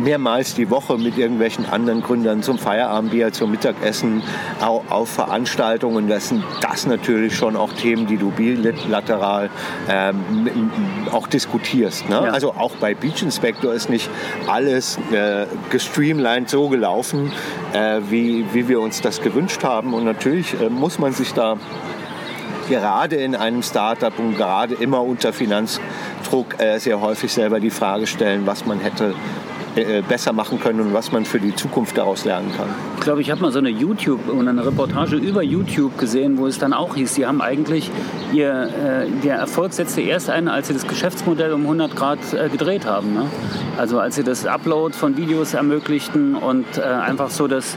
[0.00, 4.22] mehrmals die Woche mit irgendwelchen anderen Gründern zum Feierabendbier, zum Mittagessen,
[4.60, 6.08] auf, auf Veranstaltungen.
[6.08, 9.50] Das sind das natürlich schon auch Themen, die du bilateral
[9.88, 10.70] ähm,
[11.12, 12.08] auch diskutierst.
[12.08, 12.16] Ne?
[12.16, 12.32] Ja.
[12.32, 14.10] Also auch bei Beach Inspector ist nicht
[14.46, 17.32] alles äh, gestreamlined so gelaufen,
[17.72, 19.94] äh, wie, wie wir uns das gewünscht haben.
[19.94, 21.56] Und natürlich äh, muss man sich da
[22.70, 28.06] gerade in einem Startup und gerade immer unter Finanzdruck äh, sehr häufig selber die Frage
[28.06, 29.12] stellen, was man hätte
[29.76, 32.68] äh, besser machen können und was man für die Zukunft daraus lernen kann.
[32.96, 36.46] Ich glaube, ich habe mal so eine YouTube und eine Reportage über YouTube gesehen, wo
[36.46, 37.90] es dann auch hieß, sie haben eigentlich
[38.32, 42.48] ihr, äh, der Erfolg setzte erst ein, als sie das Geschäftsmodell um 100 Grad äh,
[42.48, 43.14] gedreht haben.
[43.14, 43.26] Ne?
[43.78, 47.76] Also als sie das Upload von Videos ermöglichten und äh, einfach so das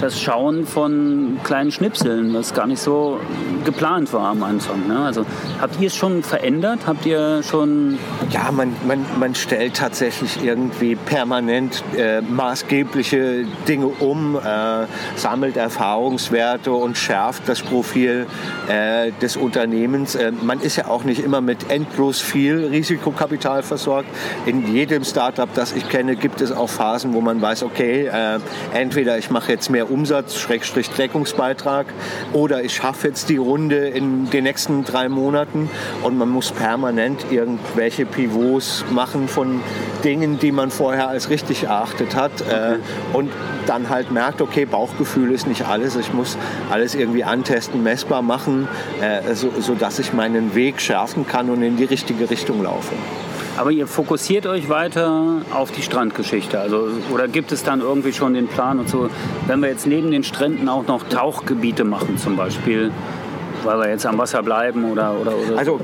[0.00, 3.20] das Schauen von kleinen Schnipseln, was gar nicht so
[3.64, 4.86] geplant war am Anfang.
[4.86, 4.98] Ne?
[4.98, 5.24] Also
[5.60, 6.80] habt ihr es schon verändert?
[6.86, 7.98] Habt ihr schon...
[8.30, 16.72] Ja, man, man, man stellt tatsächlich irgendwie permanent äh, maßgebliche Dinge um, äh, sammelt Erfahrungswerte
[16.72, 18.26] und schärft das Profil
[18.68, 20.14] äh, des Unternehmens.
[20.14, 24.08] Äh, man ist ja auch nicht immer mit endlos viel Risikokapital versorgt.
[24.46, 28.38] In jedem Startup, das ich kenne, gibt es auch Phasen, wo man weiß, okay, äh,
[28.72, 31.86] entweder ich mache jetzt mehr Umsatz, Schrägstrich Deckungsbeitrag,
[32.32, 35.70] oder ich schaffe jetzt die Runde in den nächsten drei Monaten
[36.02, 39.60] und man muss permanent irgendwelche Pivots machen von
[40.02, 42.78] Dingen, die man vorher als richtig erachtet hat äh,
[43.12, 43.30] und
[43.66, 46.36] dann halt merkt, okay, Bauchgefühl ist nicht alles, ich muss
[46.70, 48.68] alles irgendwie antesten, messbar machen,
[49.00, 52.94] äh, so, sodass ich meinen Weg schärfen kann und in die richtige Richtung laufe.
[53.60, 56.58] Aber ihr fokussiert euch weiter auf die Strandgeschichte.
[56.58, 59.10] Also, oder gibt es dann irgendwie schon den Plan und so,
[59.48, 62.90] wenn wir jetzt neben den Stränden auch noch Tauchgebiete machen zum Beispiel?
[63.62, 65.80] weil wir jetzt am Wasser bleiben oder, oder, oder Also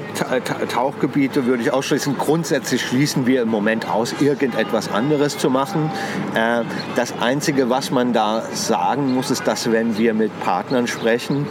[0.72, 2.16] Tauchgebiete würde ich ausschließen.
[2.16, 5.90] Grundsätzlich schließen wir im Moment aus, irgendetwas anderes zu machen.
[6.34, 6.62] Äh,
[6.94, 11.46] das Einzige, was man da sagen muss, ist, dass wenn wir mit Partnern sprechen,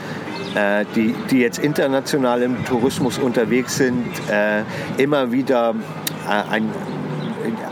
[0.55, 4.63] äh, die, die jetzt international im Tourismus unterwegs sind, äh,
[4.97, 5.75] immer wieder
[6.27, 6.71] ein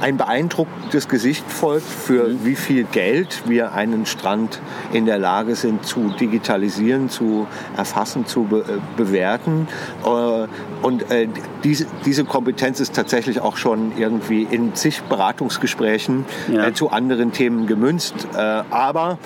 [0.02, 2.46] ein beeindruckendes Gesicht folgt, für mhm.
[2.46, 8.44] wie viel Geld wir einen Strand in der Lage sind zu digitalisieren, zu erfassen, zu
[8.44, 9.68] be äh, bewerten.
[10.06, 10.48] Äh,
[10.86, 11.28] und äh,
[11.64, 16.74] diese, diese Kompetenz ist tatsächlich auch schon irgendwie in zig Beratungsgesprächen ja.
[16.74, 18.28] zu anderen Themen gemünzt.
[18.34, 19.18] aber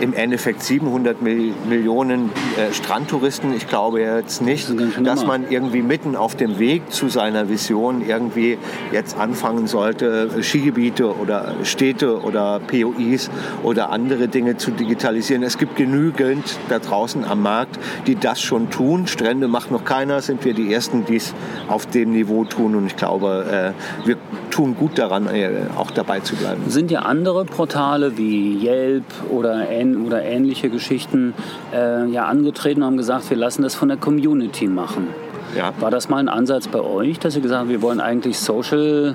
[0.00, 2.30] im Endeffekt 700 Millionen
[2.72, 7.48] Strandtouristen, ich glaube jetzt nicht, das dass man irgendwie mitten auf dem Weg zu seiner
[7.48, 8.58] Vision irgendwie
[8.92, 13.30] jetzt anfangen sollte, Skigebiete oder Städte oder POIs
[13.62, 15.42] oder andere Dinge zu digitalisieren.
[15.42, 19.06] Es gibt genügend da draußen am Markt, die das schon tun.
[19.06, 21.25] Strände macht noch keiner, sind wir die Ersten, die es
[21.68, 22.74] auf dem Niveau tun.
[22.74, 24.16] Und ich glaube, äh, wir
[24.50, 26.62] tun gut daran, äh, auch dabei zu bleiben.
[26.68, 29.66] Sind ja andere Portale wie Yelp oder,
[30.06, 31.34] oder ähnliche Geschichten
[31.72, 35.08] äh, ja angetreten und haben gesagt, wir lassen das von der Community machen.
[35.56, 35.72] Ja.
[35.80, 39.14] War das mal ein Ansatz bei euch, dass ihr gesagt habt, wir wollen eigentlich Social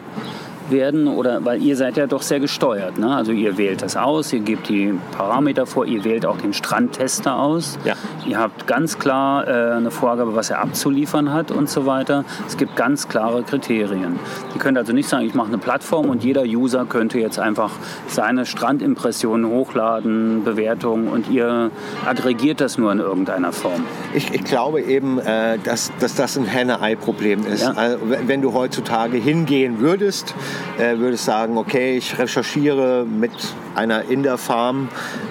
[0.69, 2.97] werden oder weil ihr seid ja doch sehr gesteuert.
[2.97, 3.13] Ne?
[3.13, 7.37] Also ihr wählt das aus, ihr gebt die Parameter vor, ihr wählt auch den Strandtester
[7.37, 7.77] aus.
[7.83, 7.95] Ja.
[8.25, 12.23] Ihr habt ganz klar äh, eine Vorgabe, was er abzuliefern hat und so weiter.
[12.47, 14.19] Es gibt ganz klare Kriterien.
[14.53, 17.71] Ihr könnt also nicht sagen, ich mache eine Plattform und jeder User könnte jetzt einfach
[18.07, 21.71] seine Strandimpressionen hochladen, Bewertungen und ihr
[22.05, 23.85] aggregiert das nur in irgendeiner Form.
[24.13, 27.61] Ich, ich glaube eben, äh, dass, dass das ein Henne-Ei-Problem ist.
[27.61, 27.71] Ja.
[27.71, 30.35] Also, wenn du heutzutage hingehen würdest,
[30.77, 33.31] äh, würde ich sagen, okay, ich recherchiere mit
[33.75, 34.89] einer in der Farm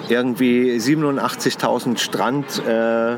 [0.09, 3.17] irgendwie 87.000 Strand äh, äh,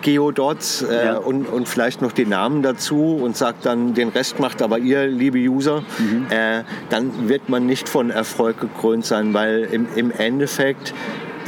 [0.00, 1.16] Geodots äh, ja.
[1.16, 5.06] und, und vielleicht noch die Namen dazu und sagt dann, den Rest macht aber ihr,
[5.06, 6.26] liebe User, mhm.
[6.30, 10.94] äh, dann wird man nicht von Erfolg gekrönt sein, weil im, im Endeffekt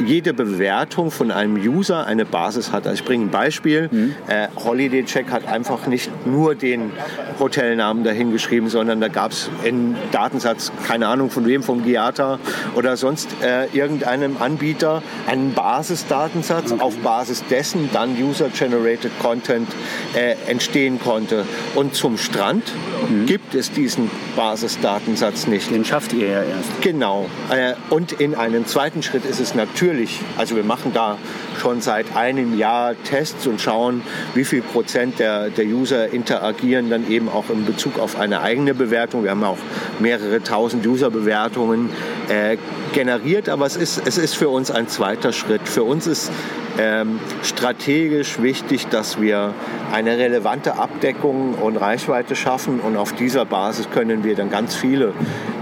[0.03, 2.87] jede Bewertung von einem User eine Basis hat.
[2.87, 3.89] Also ich bringe ein Beispiel.
[3.91, 4.15] Mhm.
[4.27, 6.91] Äh, Holiday Check hat einfach nicht nur den
[7.39, 12.39] Hotelnamen dahingeschrieben, sondern da gab es einen Datensatz, keine Ahnung von wem, vom Giata
[12.75, 16.81] oder sonst äh, irgendeinem Anbieter, einen Basisdatensatz, okay.
[16.81, 19.69] auf Basis dessen dann User-Generated Content
[20.13, 21.45] äh, entstehen konnte.
[21.75, 22.63] Und zum Strand
[23.09, 23.25] mhm.
[23.25, 25.71] gibt es diesen Basisdatensatz nicht.
[25.71, 26.81] Den schafft ihr ja erst.
[26.81, 27.27] Genau.
[27.49, 31.19] Äh, und in einem zweiten Schritt ist es natürlich natürlich, also wir machen da
[31.59, 34.01] schon seit einem Jahr Tests und schauen,
[34.33, 38.73] wie viel Prozent der, der User interagieren dann eben auch in Bezug auf eine eigene
[38.73, 39.23] Bewertung.
[39.23, 39.59] Wir haben auch
[39.99, 41.91] mehrere tausend User-Bewertungen
[42.29, 42.57] äh,
[42.93, 45.61] generiert, aber es ist, es ist für uns ein zweiter Schritt.
[45.69, 46.31] Für uns ist
[46.77, 49.53] ähm, strategisch wichtig, dass wir
[49.93, 55.13] eine relevante Abdeckung und Reichweite schaffen und auf dieser Basis können wir dann ganz viele,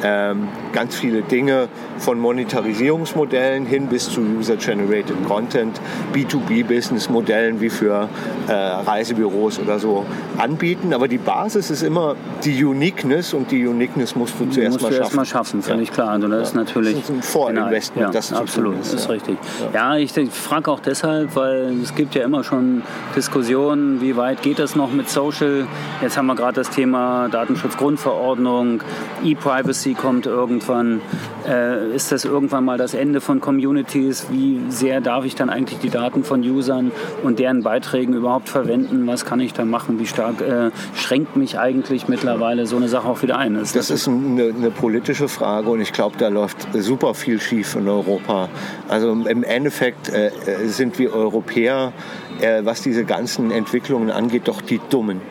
[0.03, 1.67] ähm, ganz viele Dinge
[1.99, 5.79] von Monetarisierungsmodellen hin bis zu User-Generated Content,
[6.13, 8.09] B2B-Business-Modellen wie für
[8.47, 10.05] äh, Reisebüros oder so
[10.37, 10.93] anbieten.
[10.93, 14.93] Aber die Basis ist immer die Uniqueness und die Uniqueness musst du zuerst musst mal
[14.93, 15.19] schaffen.
[15.19, 15.93] Erst schaffen, völlig ja.
[15.93, 16.09] klar.
[16.09, 16.43] Also das ja.
[16.43, 18.93] ist natürlich das ist ein Vorinvestment, ja, das absolut, ist.
[18.93, 19.37] Ist richtig.
[19.73, 22.81] Ja, ja ich frage auch deshalb, deshalb, weil es gibt ja immer schon
[23.15, 25.67] Diskussionen, wie weit geht das noch mit Social.
[26.01, 28.81] Jetzt haben wir gerade das Thema Datenschutzgrundverordnung,
[29.23, 31.01] E-Privacy kommt irgendwann.
[31.45, 34.27] Äh, ist das irgendwann mal das Ende von Communities?
[34.31, 39.05] Wie sehr darf ich dann eigentlich die Daten von Usern und deren Beiträgen überhaupt verwenden?
[39.07, 39.99] Was kann ich da machen?
[39.99, 43.55] Wie stark äh, schränkt mich eigentlich mittlerweile so eine Sache auch wieder ein?
[43.55, 47.41] Ist das, das ist eine, eine politische Frage und ich glaube, da läuft super viel
[47.41, 48.47] schief in Europa.
[48.87, 51.93] Also im Endeffekt äh, äh sind wir Europäer
[52.41, 55.21] äh, was diese ganzen Entwicklungen angeht, doch die Dummen.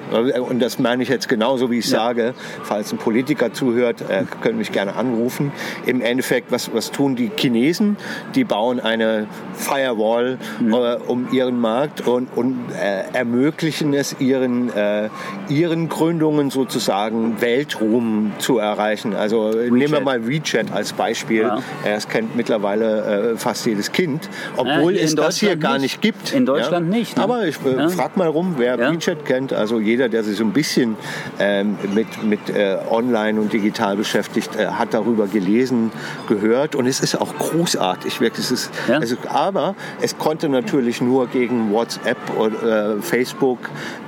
[0.48, 1.98] Und das meine ich jetzt genauso, wie ich ja.
[1.98, 2.34] sage.
[2.62, 5.52] Falls ein Politiker zuhört, äh, können mich gerne anrufen.
[5.86, 7.96] Im Endeffekt, was, was tun die Chinesen?
[8.34, 10.72] Die bauen eine Firewall mhm.
[10.72, 15.08] äh, um ihren Markt und, und äh, ermöglichen es ihren, äh,
[15.48, 19.14] ihren Gründungen sozusagen Weltruhm zu erreichen.
[19.14, 19.72] Also WeChat.
[19.72, 21.42] nehmen wir mal WeChat als Beispiel.
[21.42, 21.62] Ja.
[21.84, 26.32] Es kennt mittlerweile äh, fast jedes Kind, obwohl es das hier gar nicht, gibt.
[26.32, 27.16] In Deutschland nicht.
[27.16, 27.22] Ne?
[27.22, 27.88] Aber ich äh, ja.
[27.88, 28.92] frage mal rum, wer ja.
[28.92, 29.52] WeChat kennt.
[29.52, 30.96] Also jeder, der sich so ein bisschen
[31.38, 35.90] ähm, mit, mit äh, Online und digital beschäftigt, äh, hat darüber gelesen,
[36.28, 36.74] gehört.
[36.74, 38.20] Und es ist auch großartig.
[38.20, 38.46] Wirklich.
[38.46, 38.98] Es ist, ja.
[38.98, 43.58] also, aber es konnte natürlich nur gegen WhatsApp oder äh, Facebook,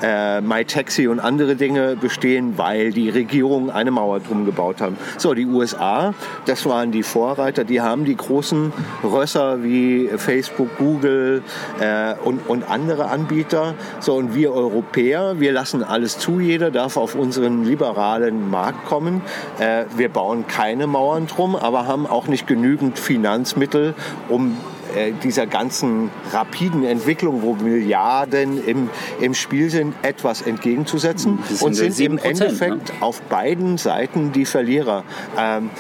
[0.03, 4.97] äh, MyTaxi und andere Dinge bestehen, weil die Regierung eine Mauer drum gebaut haben.
[5.19, 6.15] So, die USA,
[6.47, 8.73] das waren die Vorreiter, die haben die großen
[9.03, 11.34] Rösser wie Facebook, Google
[11.81, 13.75] äh, und, und andere Anbieter.
[14.01, 16.41] So, und wir Europäer, wir lassen alles zu.
[16.41, 19.23] Jeder darf auf unseren liberalen Markt kommen.
[19.59, 23.95] Äh, wir bauen keine Mauern drum, aber haben auch nicht genügend Finanzmittel,
[24.29, 24.57] um
[24.95, 31.99] äh, dieser ganzen rapiden Entwicklung, wo Milliarden im, im Spiel sind, etwas entgegenzusetzen und sind
[32.01, 32.95] im Endeffekt ne?
[33.01, 35.03] auf beiden Seiten die Verlierer.
[35.37, 35.71] Ähm,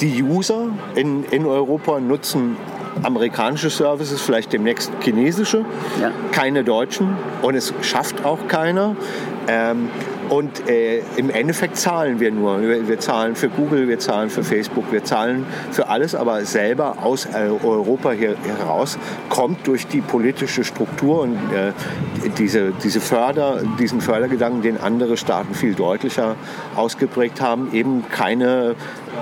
[0.00, 2.56] die User in, in Europa nutzen
[3.02, 5.64] amerikanische Services, vielleicht demnächst chinesische,
[6.00, 6.10] ja.
[6.32, 8.96] keine deutschen und es schafft auch keiner.
[9.46, 9.88] Ähm,
[10.28, 12.60] und äh, im Endeffekt zahlen wir nur.
[12.62, 16.96] Wir, wir, zahlen für Google, wir zahlen für Facebook, wir zahlen für alles, aber selber
[17.02, 21.72] aus äh, Europa hier, heraus kommt durch die politische Struktur und äh,
[22.38, 26.36] diese, diese Förder, diesen Fördergedanken, den andere Staaten viel deutlicher
[26.74, 28.76] ausgeprägt haben, eben keine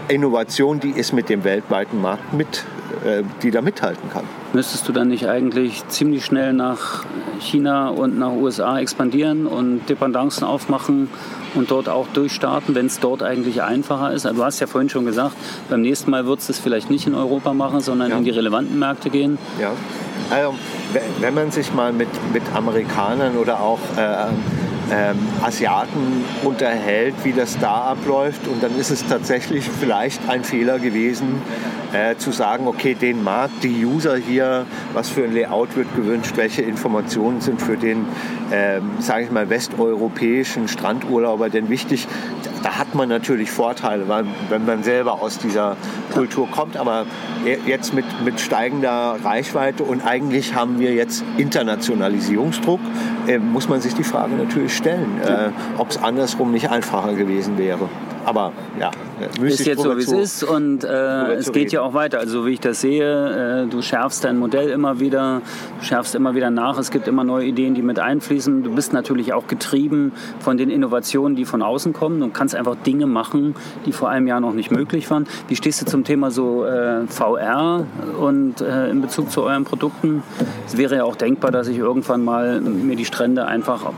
[0.09, 2.65] Innovation, die es mit dem weltweiten Markt mit
[3.05, 4.25] äh, die da mithalten kann.
[4.53, 7.05] Müsstest du dann nicht eigentlich ziemlich schnell nach
[7.41, 11.09] China und nach USA expandieren und Dependancen aufmachen
[11.55, 14.25] und dort auch durchstarten, wenn es dort eigentlich einfacher ist?
[14.27, 15.35] Also du hast ja vorhin schon gesagt,
[15.69, 18.19] beim nächsten Mal würdest du es vielleicht nicht in Europa machen, sondern ja.
[18.19, 19.39] in die relevanten Märkte gehen.
[19.61, 19.73] Ja,
[20.31, 20.55] also
[21.21, 24.27] wenn man sich mal mit, mit Amerikanern oder auch äh,
[24.93, 28.47] ähm, Asiaten unterhält, wie das da abläuft.
[28.47, 31.41] Und dann ist es tatsächlich vielleicht ein Fehler gewesen,
[31.93, 36.33] äh, zu sagen, okay, den Markt, die User hier, was für ein Layout wird gewünscht,
[36.37, 38.07] welche Informationen sind für den,
[38.53, 42.07] ähm, sage ich mal, westeuropäischen Strandurlauber denn wichtig.
[42.63, 45.77] Da hat man natürlich Vorteile, weil, wenn man selber aus dieser
[46.13, 46.77] Kultur kommt.
[46.77, 47.07] Aber
[47.67, 52.81] jetzt mit, mit steigender Reichweite und eigentlich haben wir jetzt Internationalisierungsdruck,
[53.27, 57.59] äh, muss man sich die Frage natürlich stellen, äh, ob es andersrum nicht einfacher gewesen
[57.59, 57.89] wäre.
[58.25, 58.91] Aber ja,
[59.43, 62.19] ist jetzt so, wie es ist und äh, es geht ja auch weiter.
[62.19, 65.43] Also wie ich das sehe, äh, du schärfst dein Modell immer wieder,
[65.81, 66.79] schärfst immer wieder nach.
[66.79, 68.63] Es gibt immer neue Ideen, die mit einfließen.
[68.63, 72.77] Du bist natürlich auch getrieben von den Innovationen, die von außen kommen und kannst einfach
[72.77, 73.55] Dinge machen,
[73.87, 75.27] die vor einem Jahr noch nicht möglich waren.
[75.49, 77.87] Wie stehst du zum Thema so äh, VR
[78.21, 80.23] und äh, in Bezug zu euren Produkten?
[80.67, 83.93] Es wäre ja auch denkbar, dass ich irgendwann mal mir die Strände einfach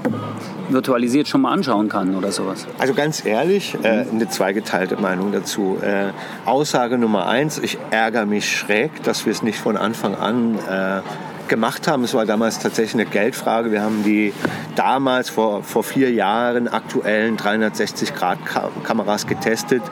[0.69, 2.67] virtualisiert schon mal anschauen kann oder sowas.
[2.79, 5.79] Also ganz ehrlich, äh, eine zweigeteilte Meinung dazu.
[5.83, 6.13] Äh,
[6.45, 11.01] Aussage Nummer eins, ich ärgere mich schräg, dass wir es nicht von Anfang an äh,
[11.49, 12.05] gemacht haben.
[12.05, 13.71] Es war damals tatsächlich eine Geldfrage.
[13.71, 14.33] Wir haben die
[14.77, 19.83] damals vor, vor vier Jahren aktuellen 360-Grad-Kameras getestet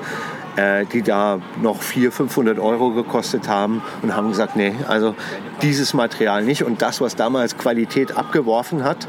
[0.93, 5.15] die da noch 400, 500 Euro gekostet haben und haben gesagt, nee, also
[5.63, 6.63] dieses Material nicht.
[6.65, 9.09] Und das, was damals Qualität abgeworfen hat,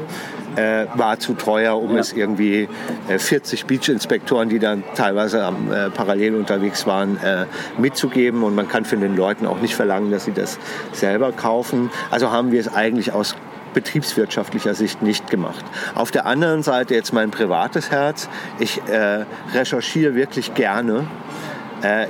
[0.56, 2.00] äh, war zu teuer, um ja.
[2.00, 2.68] es irgendwie
[3.08, 7.46] äh, 40 Beach-Inspektoren, die dann teilweise äh, parallel unterwegs waren, äh,
[7.78, 8.42] mitzugeben.
[8.42, 10.58] Und man kann von den Leuten auch nicht verlangen, dass sie das
[10.92, 11.90] selber kaufen.
[12.10, 13.34] Also haben wir es eigentlich aus
[13.74, 15.64] betriebswirtschaftlicher Sicht nicht gemacht.
[15.94, 18.28] Auf der anderen Seite jetzt mein privates Herz.
[18.58, 21.06] Ich äh, recherchiere wirklich gerne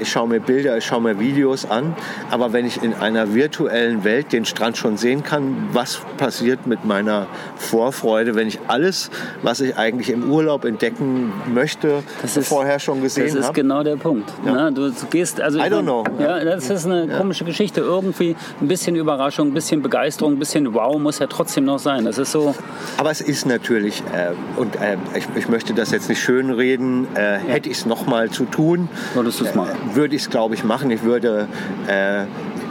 [0.01, 1.95] ich schaue mir Bilder, ich schaue mir Videos an.
[2.31, 6.85] Aber wenn ich in einer virtuellen Welt den Strand schon sehen kann, was passiert mit
[6.85, 9.11] meiner Vorfreude, wenn ich alles,
[9.43, 13.55] was ich eigentlich im Urlaub entdecken möchte, ist- vorher schon gesehen Das ist habe?
[13.55, 14.31] genau der Punkt.
[14.45, 14.53] Ja.
[14.70, 14.72] Ne?
[14.72, 16.05] Du, du gehst, also ich I don't know.
[16.18, 17.81] Ja, das ist eine komische Geschichte.
[17.81, 22.05] Irgendwie ein bisschen Überraschung, ein bisschen Begeisterung, ein bisschen Wow muss ja trotzdem noch sein.
[22.05, 22.55] Das ist so.
[22.99, 27.39] Aber es ist natürlich, äh, und äh, ich, ich möchte das jetzt nicht schönreden, äh,
[27.39, 29.64] hätte ich es nochmal zu tun, Würdest du es machen?
[29.93, 30.91] Würde ich es, glaube ich, machen.
[30.91, 31.49] Ich würde
[31.87, 32.25] äh,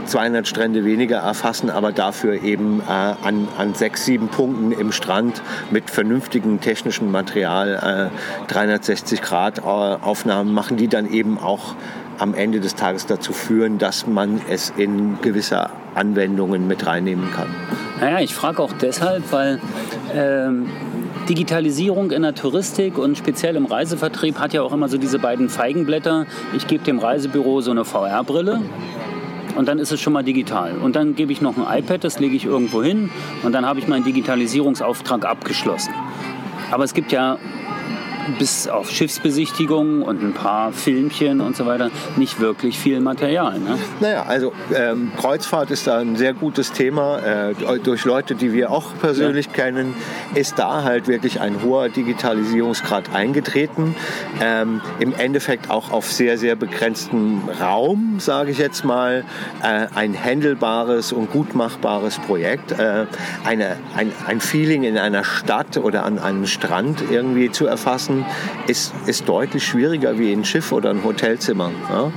[0.06, 5.42] 200 Strände weniger erfassen, aber dafür eben äh, an, an sechs, sieben Punkten im Strand
[5.72, 8.12] mit vernünftigem technischem Material
[8.50, 11.76] äh, 360 Grad äh, Aufnahmen machen, die dann eben auch
[12.20, 17.48] am Ende des Tages dazu führen, dass man es in gewisse Anwendungen mit reinnehmen kann.
[18.00, 19.60] Naja, ich frage auch deshalb, weil
[20.14, 20.70] ähm,
[21.30, 25.48] Digitalisierung in der Touristik und speziell im Reisevertrieb hat ja auch immer so diese beiden
[25.48, 26.26] Feigenblätter.
[26.56, 28.62] Ich gebe dem Reisebüro so eine VR-Brille.
[29.56, 30.78] Und dann ist es schon mal digital.
[30.78, 33.10] Und dann gebe ich noch ein iPad, das lege ich irgendwo hin
[33.44, 35.94] und dann habe ich meinen Digitalisierungsauftrag abgeschlossen.
[36.72, 37.38] Aber es gibt ja
[38.40, 43.60] bis auf Schiffsbesichtigungen und ein paar Filmchen und so weiter nicht wirklich viel Material.
[43.60, 43.78] Ne?
[44.00, 47.20] Naja, also ähm, Kreuzfahrt ist da ein sehr gutes Thema.
[47.20, 49.96] Äh, durch Leute, die wir auch persönlich kennen,
[50.36, 53.96] ist da halt wirklich ein hoher Digitalisierungsgrad eingetreten.
[54.42, 59.26] Ähm, Im Endeffekt auch auf sehr, sehr begrenztem Raum, sage ich jetzt mal.
[59.62, 62.72] Äh, ein handelbares und gut machbares Projekt.
[62.72, 63.06] Äh,
[63.44, 68.13] eine, ein, ein Feeling in einer Stadt oder an einem Strand irgendwie zu erfassen,
[68.68, 71.72] ist, ist deutlich schwieriger wie ein Schiff oder ein Hotelzimmer.
[71.90, 72.12] Ja?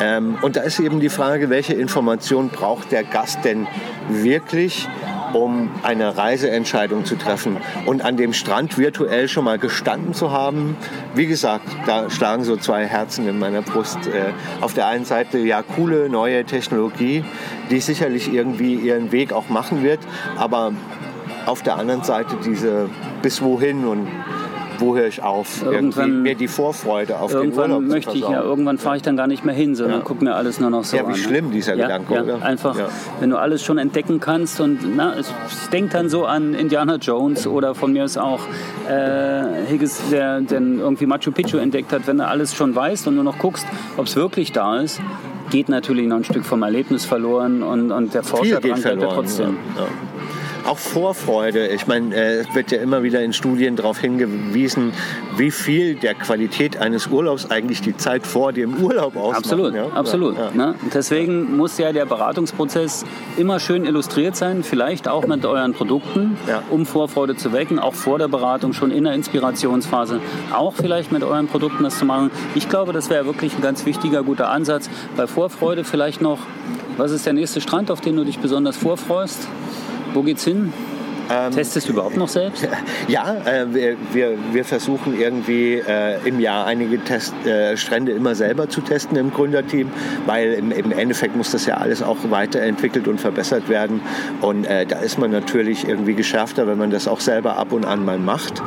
[0.00, 3.66] Ähm, und da ist eben die Frage, welche Information braucht der Gast denn
[4.08, 4.88] wirklich,
[5.32, 10.76] um eine Reiseentscheidung zu treffen und an dem Strand virtuell schon mal gestanden zu haben.
[11.14, 13.98] Wie gesagt, da schlagen so zwei Herzen in meiner Brust.
[14.06, 17.24] Äh, auf der einen Seite ja coole neue Technologie,
[17.70, 20.00] die sicherlich irgendwie ihren Weg auch machen wird,
[20.36, 20.72] aber
[21.46, 22.88] auf der anderen Seite diese
[23.22, 24.08] bis wohin und
[24.80, 25.60] wo höre ich auf?
[25.62, 29.16] Irgendwie Irgendwann- mir die Vorfreude auf den Urlaub möchte ich ja, irgendwann fahre ich dann
[29.16, 30.04] gar nicht mehr hin, sondern Ja.
[30.04, 31.12] guck mir alles nur noch so Ja, wie an.
[31.12, 31.18] ne?
[31.18, 32.42] schlimm dieser ja, Gedanke, ja, oder?
[32.42, 32.76] Einfach,
[33.20, 35.26] wenn du alles schon entdecken kannst und na, ich,
[35.72, 38.40] denke dann so an Indiana Jones oder von mir ist auch
[38.88, 43.14] äh, Higgins, der, der irgendwie Machu Picchu entdeckt hat, wenn du alles schon weißt und
[43.14, 43.66] nur noch guckst,
[43.96, 45.00] ob es wirklich da ist,
[45.50, 49.08] geht natürlich noch ein Stück vom Erlebnis verloren und, und der Forscher dran bleibt ja
[49.08, 49.56] trotzdem.
[49.76, 49.82] Ja.
[49.82, 49.88] Ja.
[50.66, 51.68] Auch Vorfreude.
[51.68, 54.92] Ich meine, äh, es wird ja immer wieder in Studien darauf hingewiesen,
[55.36, 59.38] wie viel der Qualität eines Urlaubs eigentlich die Zeit vor dem Urlaub ausmacht.
[59.38, 59.86] Absolut, ja?
[59.94, 60.36] absolut.
[60.36, 60.50] Ja.
[60.52, 60.74] Ne?
[60.92, 63.04] Deswegen muss ja der Beratungsprozess
[63.36, 66.62] immer schön illustriert sein, vielleicht auch mit euren Produkten, Ja.
[66.70, 70.20] um Vorfreude zu wecken, auch vor der Beratung, schon in der Inspirationsphase,
[70.52, 72.30] auch vielleicht mit euren Produkten das zu machen.
[72.54, 74.90] Ich glaube, das wäre wirklich ein ganz wichtiger, guter Ansatz.
[75.16, 76.38] Bei Vorfreude vielleicht noch,
[76.96, 79.48] was ist der nächste Strand, auf den du dich besonders vorfreust?
[80.14, 80.72] Wo geht's hin?
[81.30, 82.66] Ähm, Testest du überhaupt noch selbst?
[83.08, 88.34] Ja, äh, wir, wir, wir versuchen irgendwie äh, im Jahr einige Test, äh, Strände immer
[88.34, 89.90] selber zu testen im Gründerteam,
[90.26, 94.00] weil im, im Endeffekt muss das ja alles auch weiterentwickelt und verbessert werden.
[94.40, 97.84] Und äh, da ist man natürlich irgendwie geschärfter, wenn man das auch selber ab und
[97.84, 98.62] an mal macht.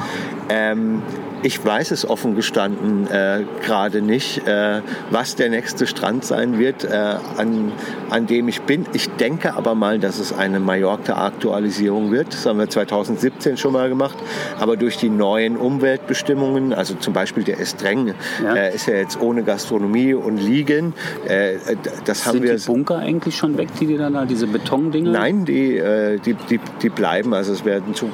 [0.49, 1.01] Ähm,
[1.43, 4.81] ich weiß es offen gestanden äh, gerade nicht, äh,
[5.11, 7.71] was der nächste Strand sein wird, äh, an,
[8.09, 8.85] an dem ich bin.
[8.93, 12.33] Ich denke aber mal, dass es eine Mallorca-Aktualisierung wird.
[12.33, 14.17] Das haben wir 2017 schon mal gemacht.
[14.59, 18.55] Aber durch die neuen Umweltbestimmungen, also zum Beispiel der Estreng, Ja.
[18.55, 20.93] äh, ist ja jetzt ohne Gastronomie und Liegen.
[21.27, 21.55] Äh,
[22.05, 25.11] das haben Sind wir die Bunker eigentlich schon weg, die dir dann da, diese Betondinger?
[25.11, 27.33] Nein, die, äh, die, die, die bleiben.
[27.33, 28.09] Also es werden zu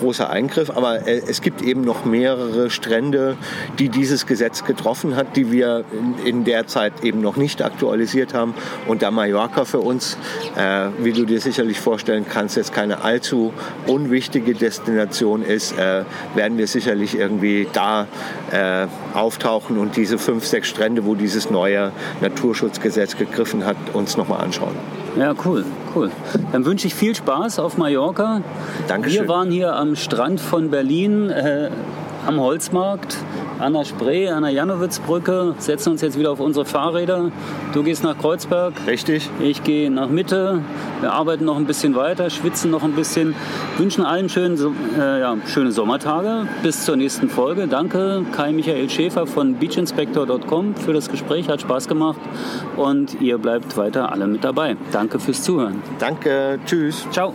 [0.00, 3.36] großer Eingriff, aber äh, es gibt eben noch mehrere Strände,
[3.78, 5.84] die dieses Gesetz getroffen hat, die wir
[6.24, 8.54] in, der Zeit eben noch nicht aktualisiert haben.
[8.88, 10.16] Und da Mallorca für uns,
[10.56, 13.52] äh, wie du dir sicherlich vorstellen kannst, jetzt keine allzu
[13.86, 18.06] unwichtige Destination ist, äh, werden wir sicherlich irgendwie da
[18.50, 24.40] äh, auftauchen und diese fünf, sechs Strände, wo dieses neue Naturschutzgesetz gegriffen hat, uns nochmal
[24.40, 24.74] anschauen.
[25.16, 25.64] Ja, cool,
[25.94, 26.10] cool.
[26.52, 28.42] Dann wünsche ich viel Spaß auf Mallorca.
[28.88, 29.22] Dankeschön.
[29.22, 31.70] Wir waren hier am Strand von Berlin, äh,
[32.26, 33.16] am Holzmarkt,
[33.60, 37.30] an der Spree, an der Janowitzbrücke, setzen uns jetzt wieder auf unsere Fahrräder.
[37.72, 39.28] Du gehst nach Kreuzberg, Richtig?
[39.40, 40.62] ich gehe nach Mitte.
[41.00, 43.34] Wir arbeiten noch ein bisschen weiter, schwitzen noch ein bisschen.
[43.78, 44.58] Wünschen allen schönen,
[44.98, 46.48] äh, ja, schöne Sommertage.
[46.62, 47.68] Bis zur nächsten Folge.
[47.68, 51.48] Danke Kai Michael Schäfer von beachinspector.com für das Gespräch.
[51.48, 52.20] Hat Spaß gemacht.
[52.76, 54.76] Und ihr bleibt weiter alle mit dabei.
[54.92, 55.82] Danke fürs Zuhören.
[55.98, 57.06] Danke, tschüss.
[57.10, 57.34] Ciao.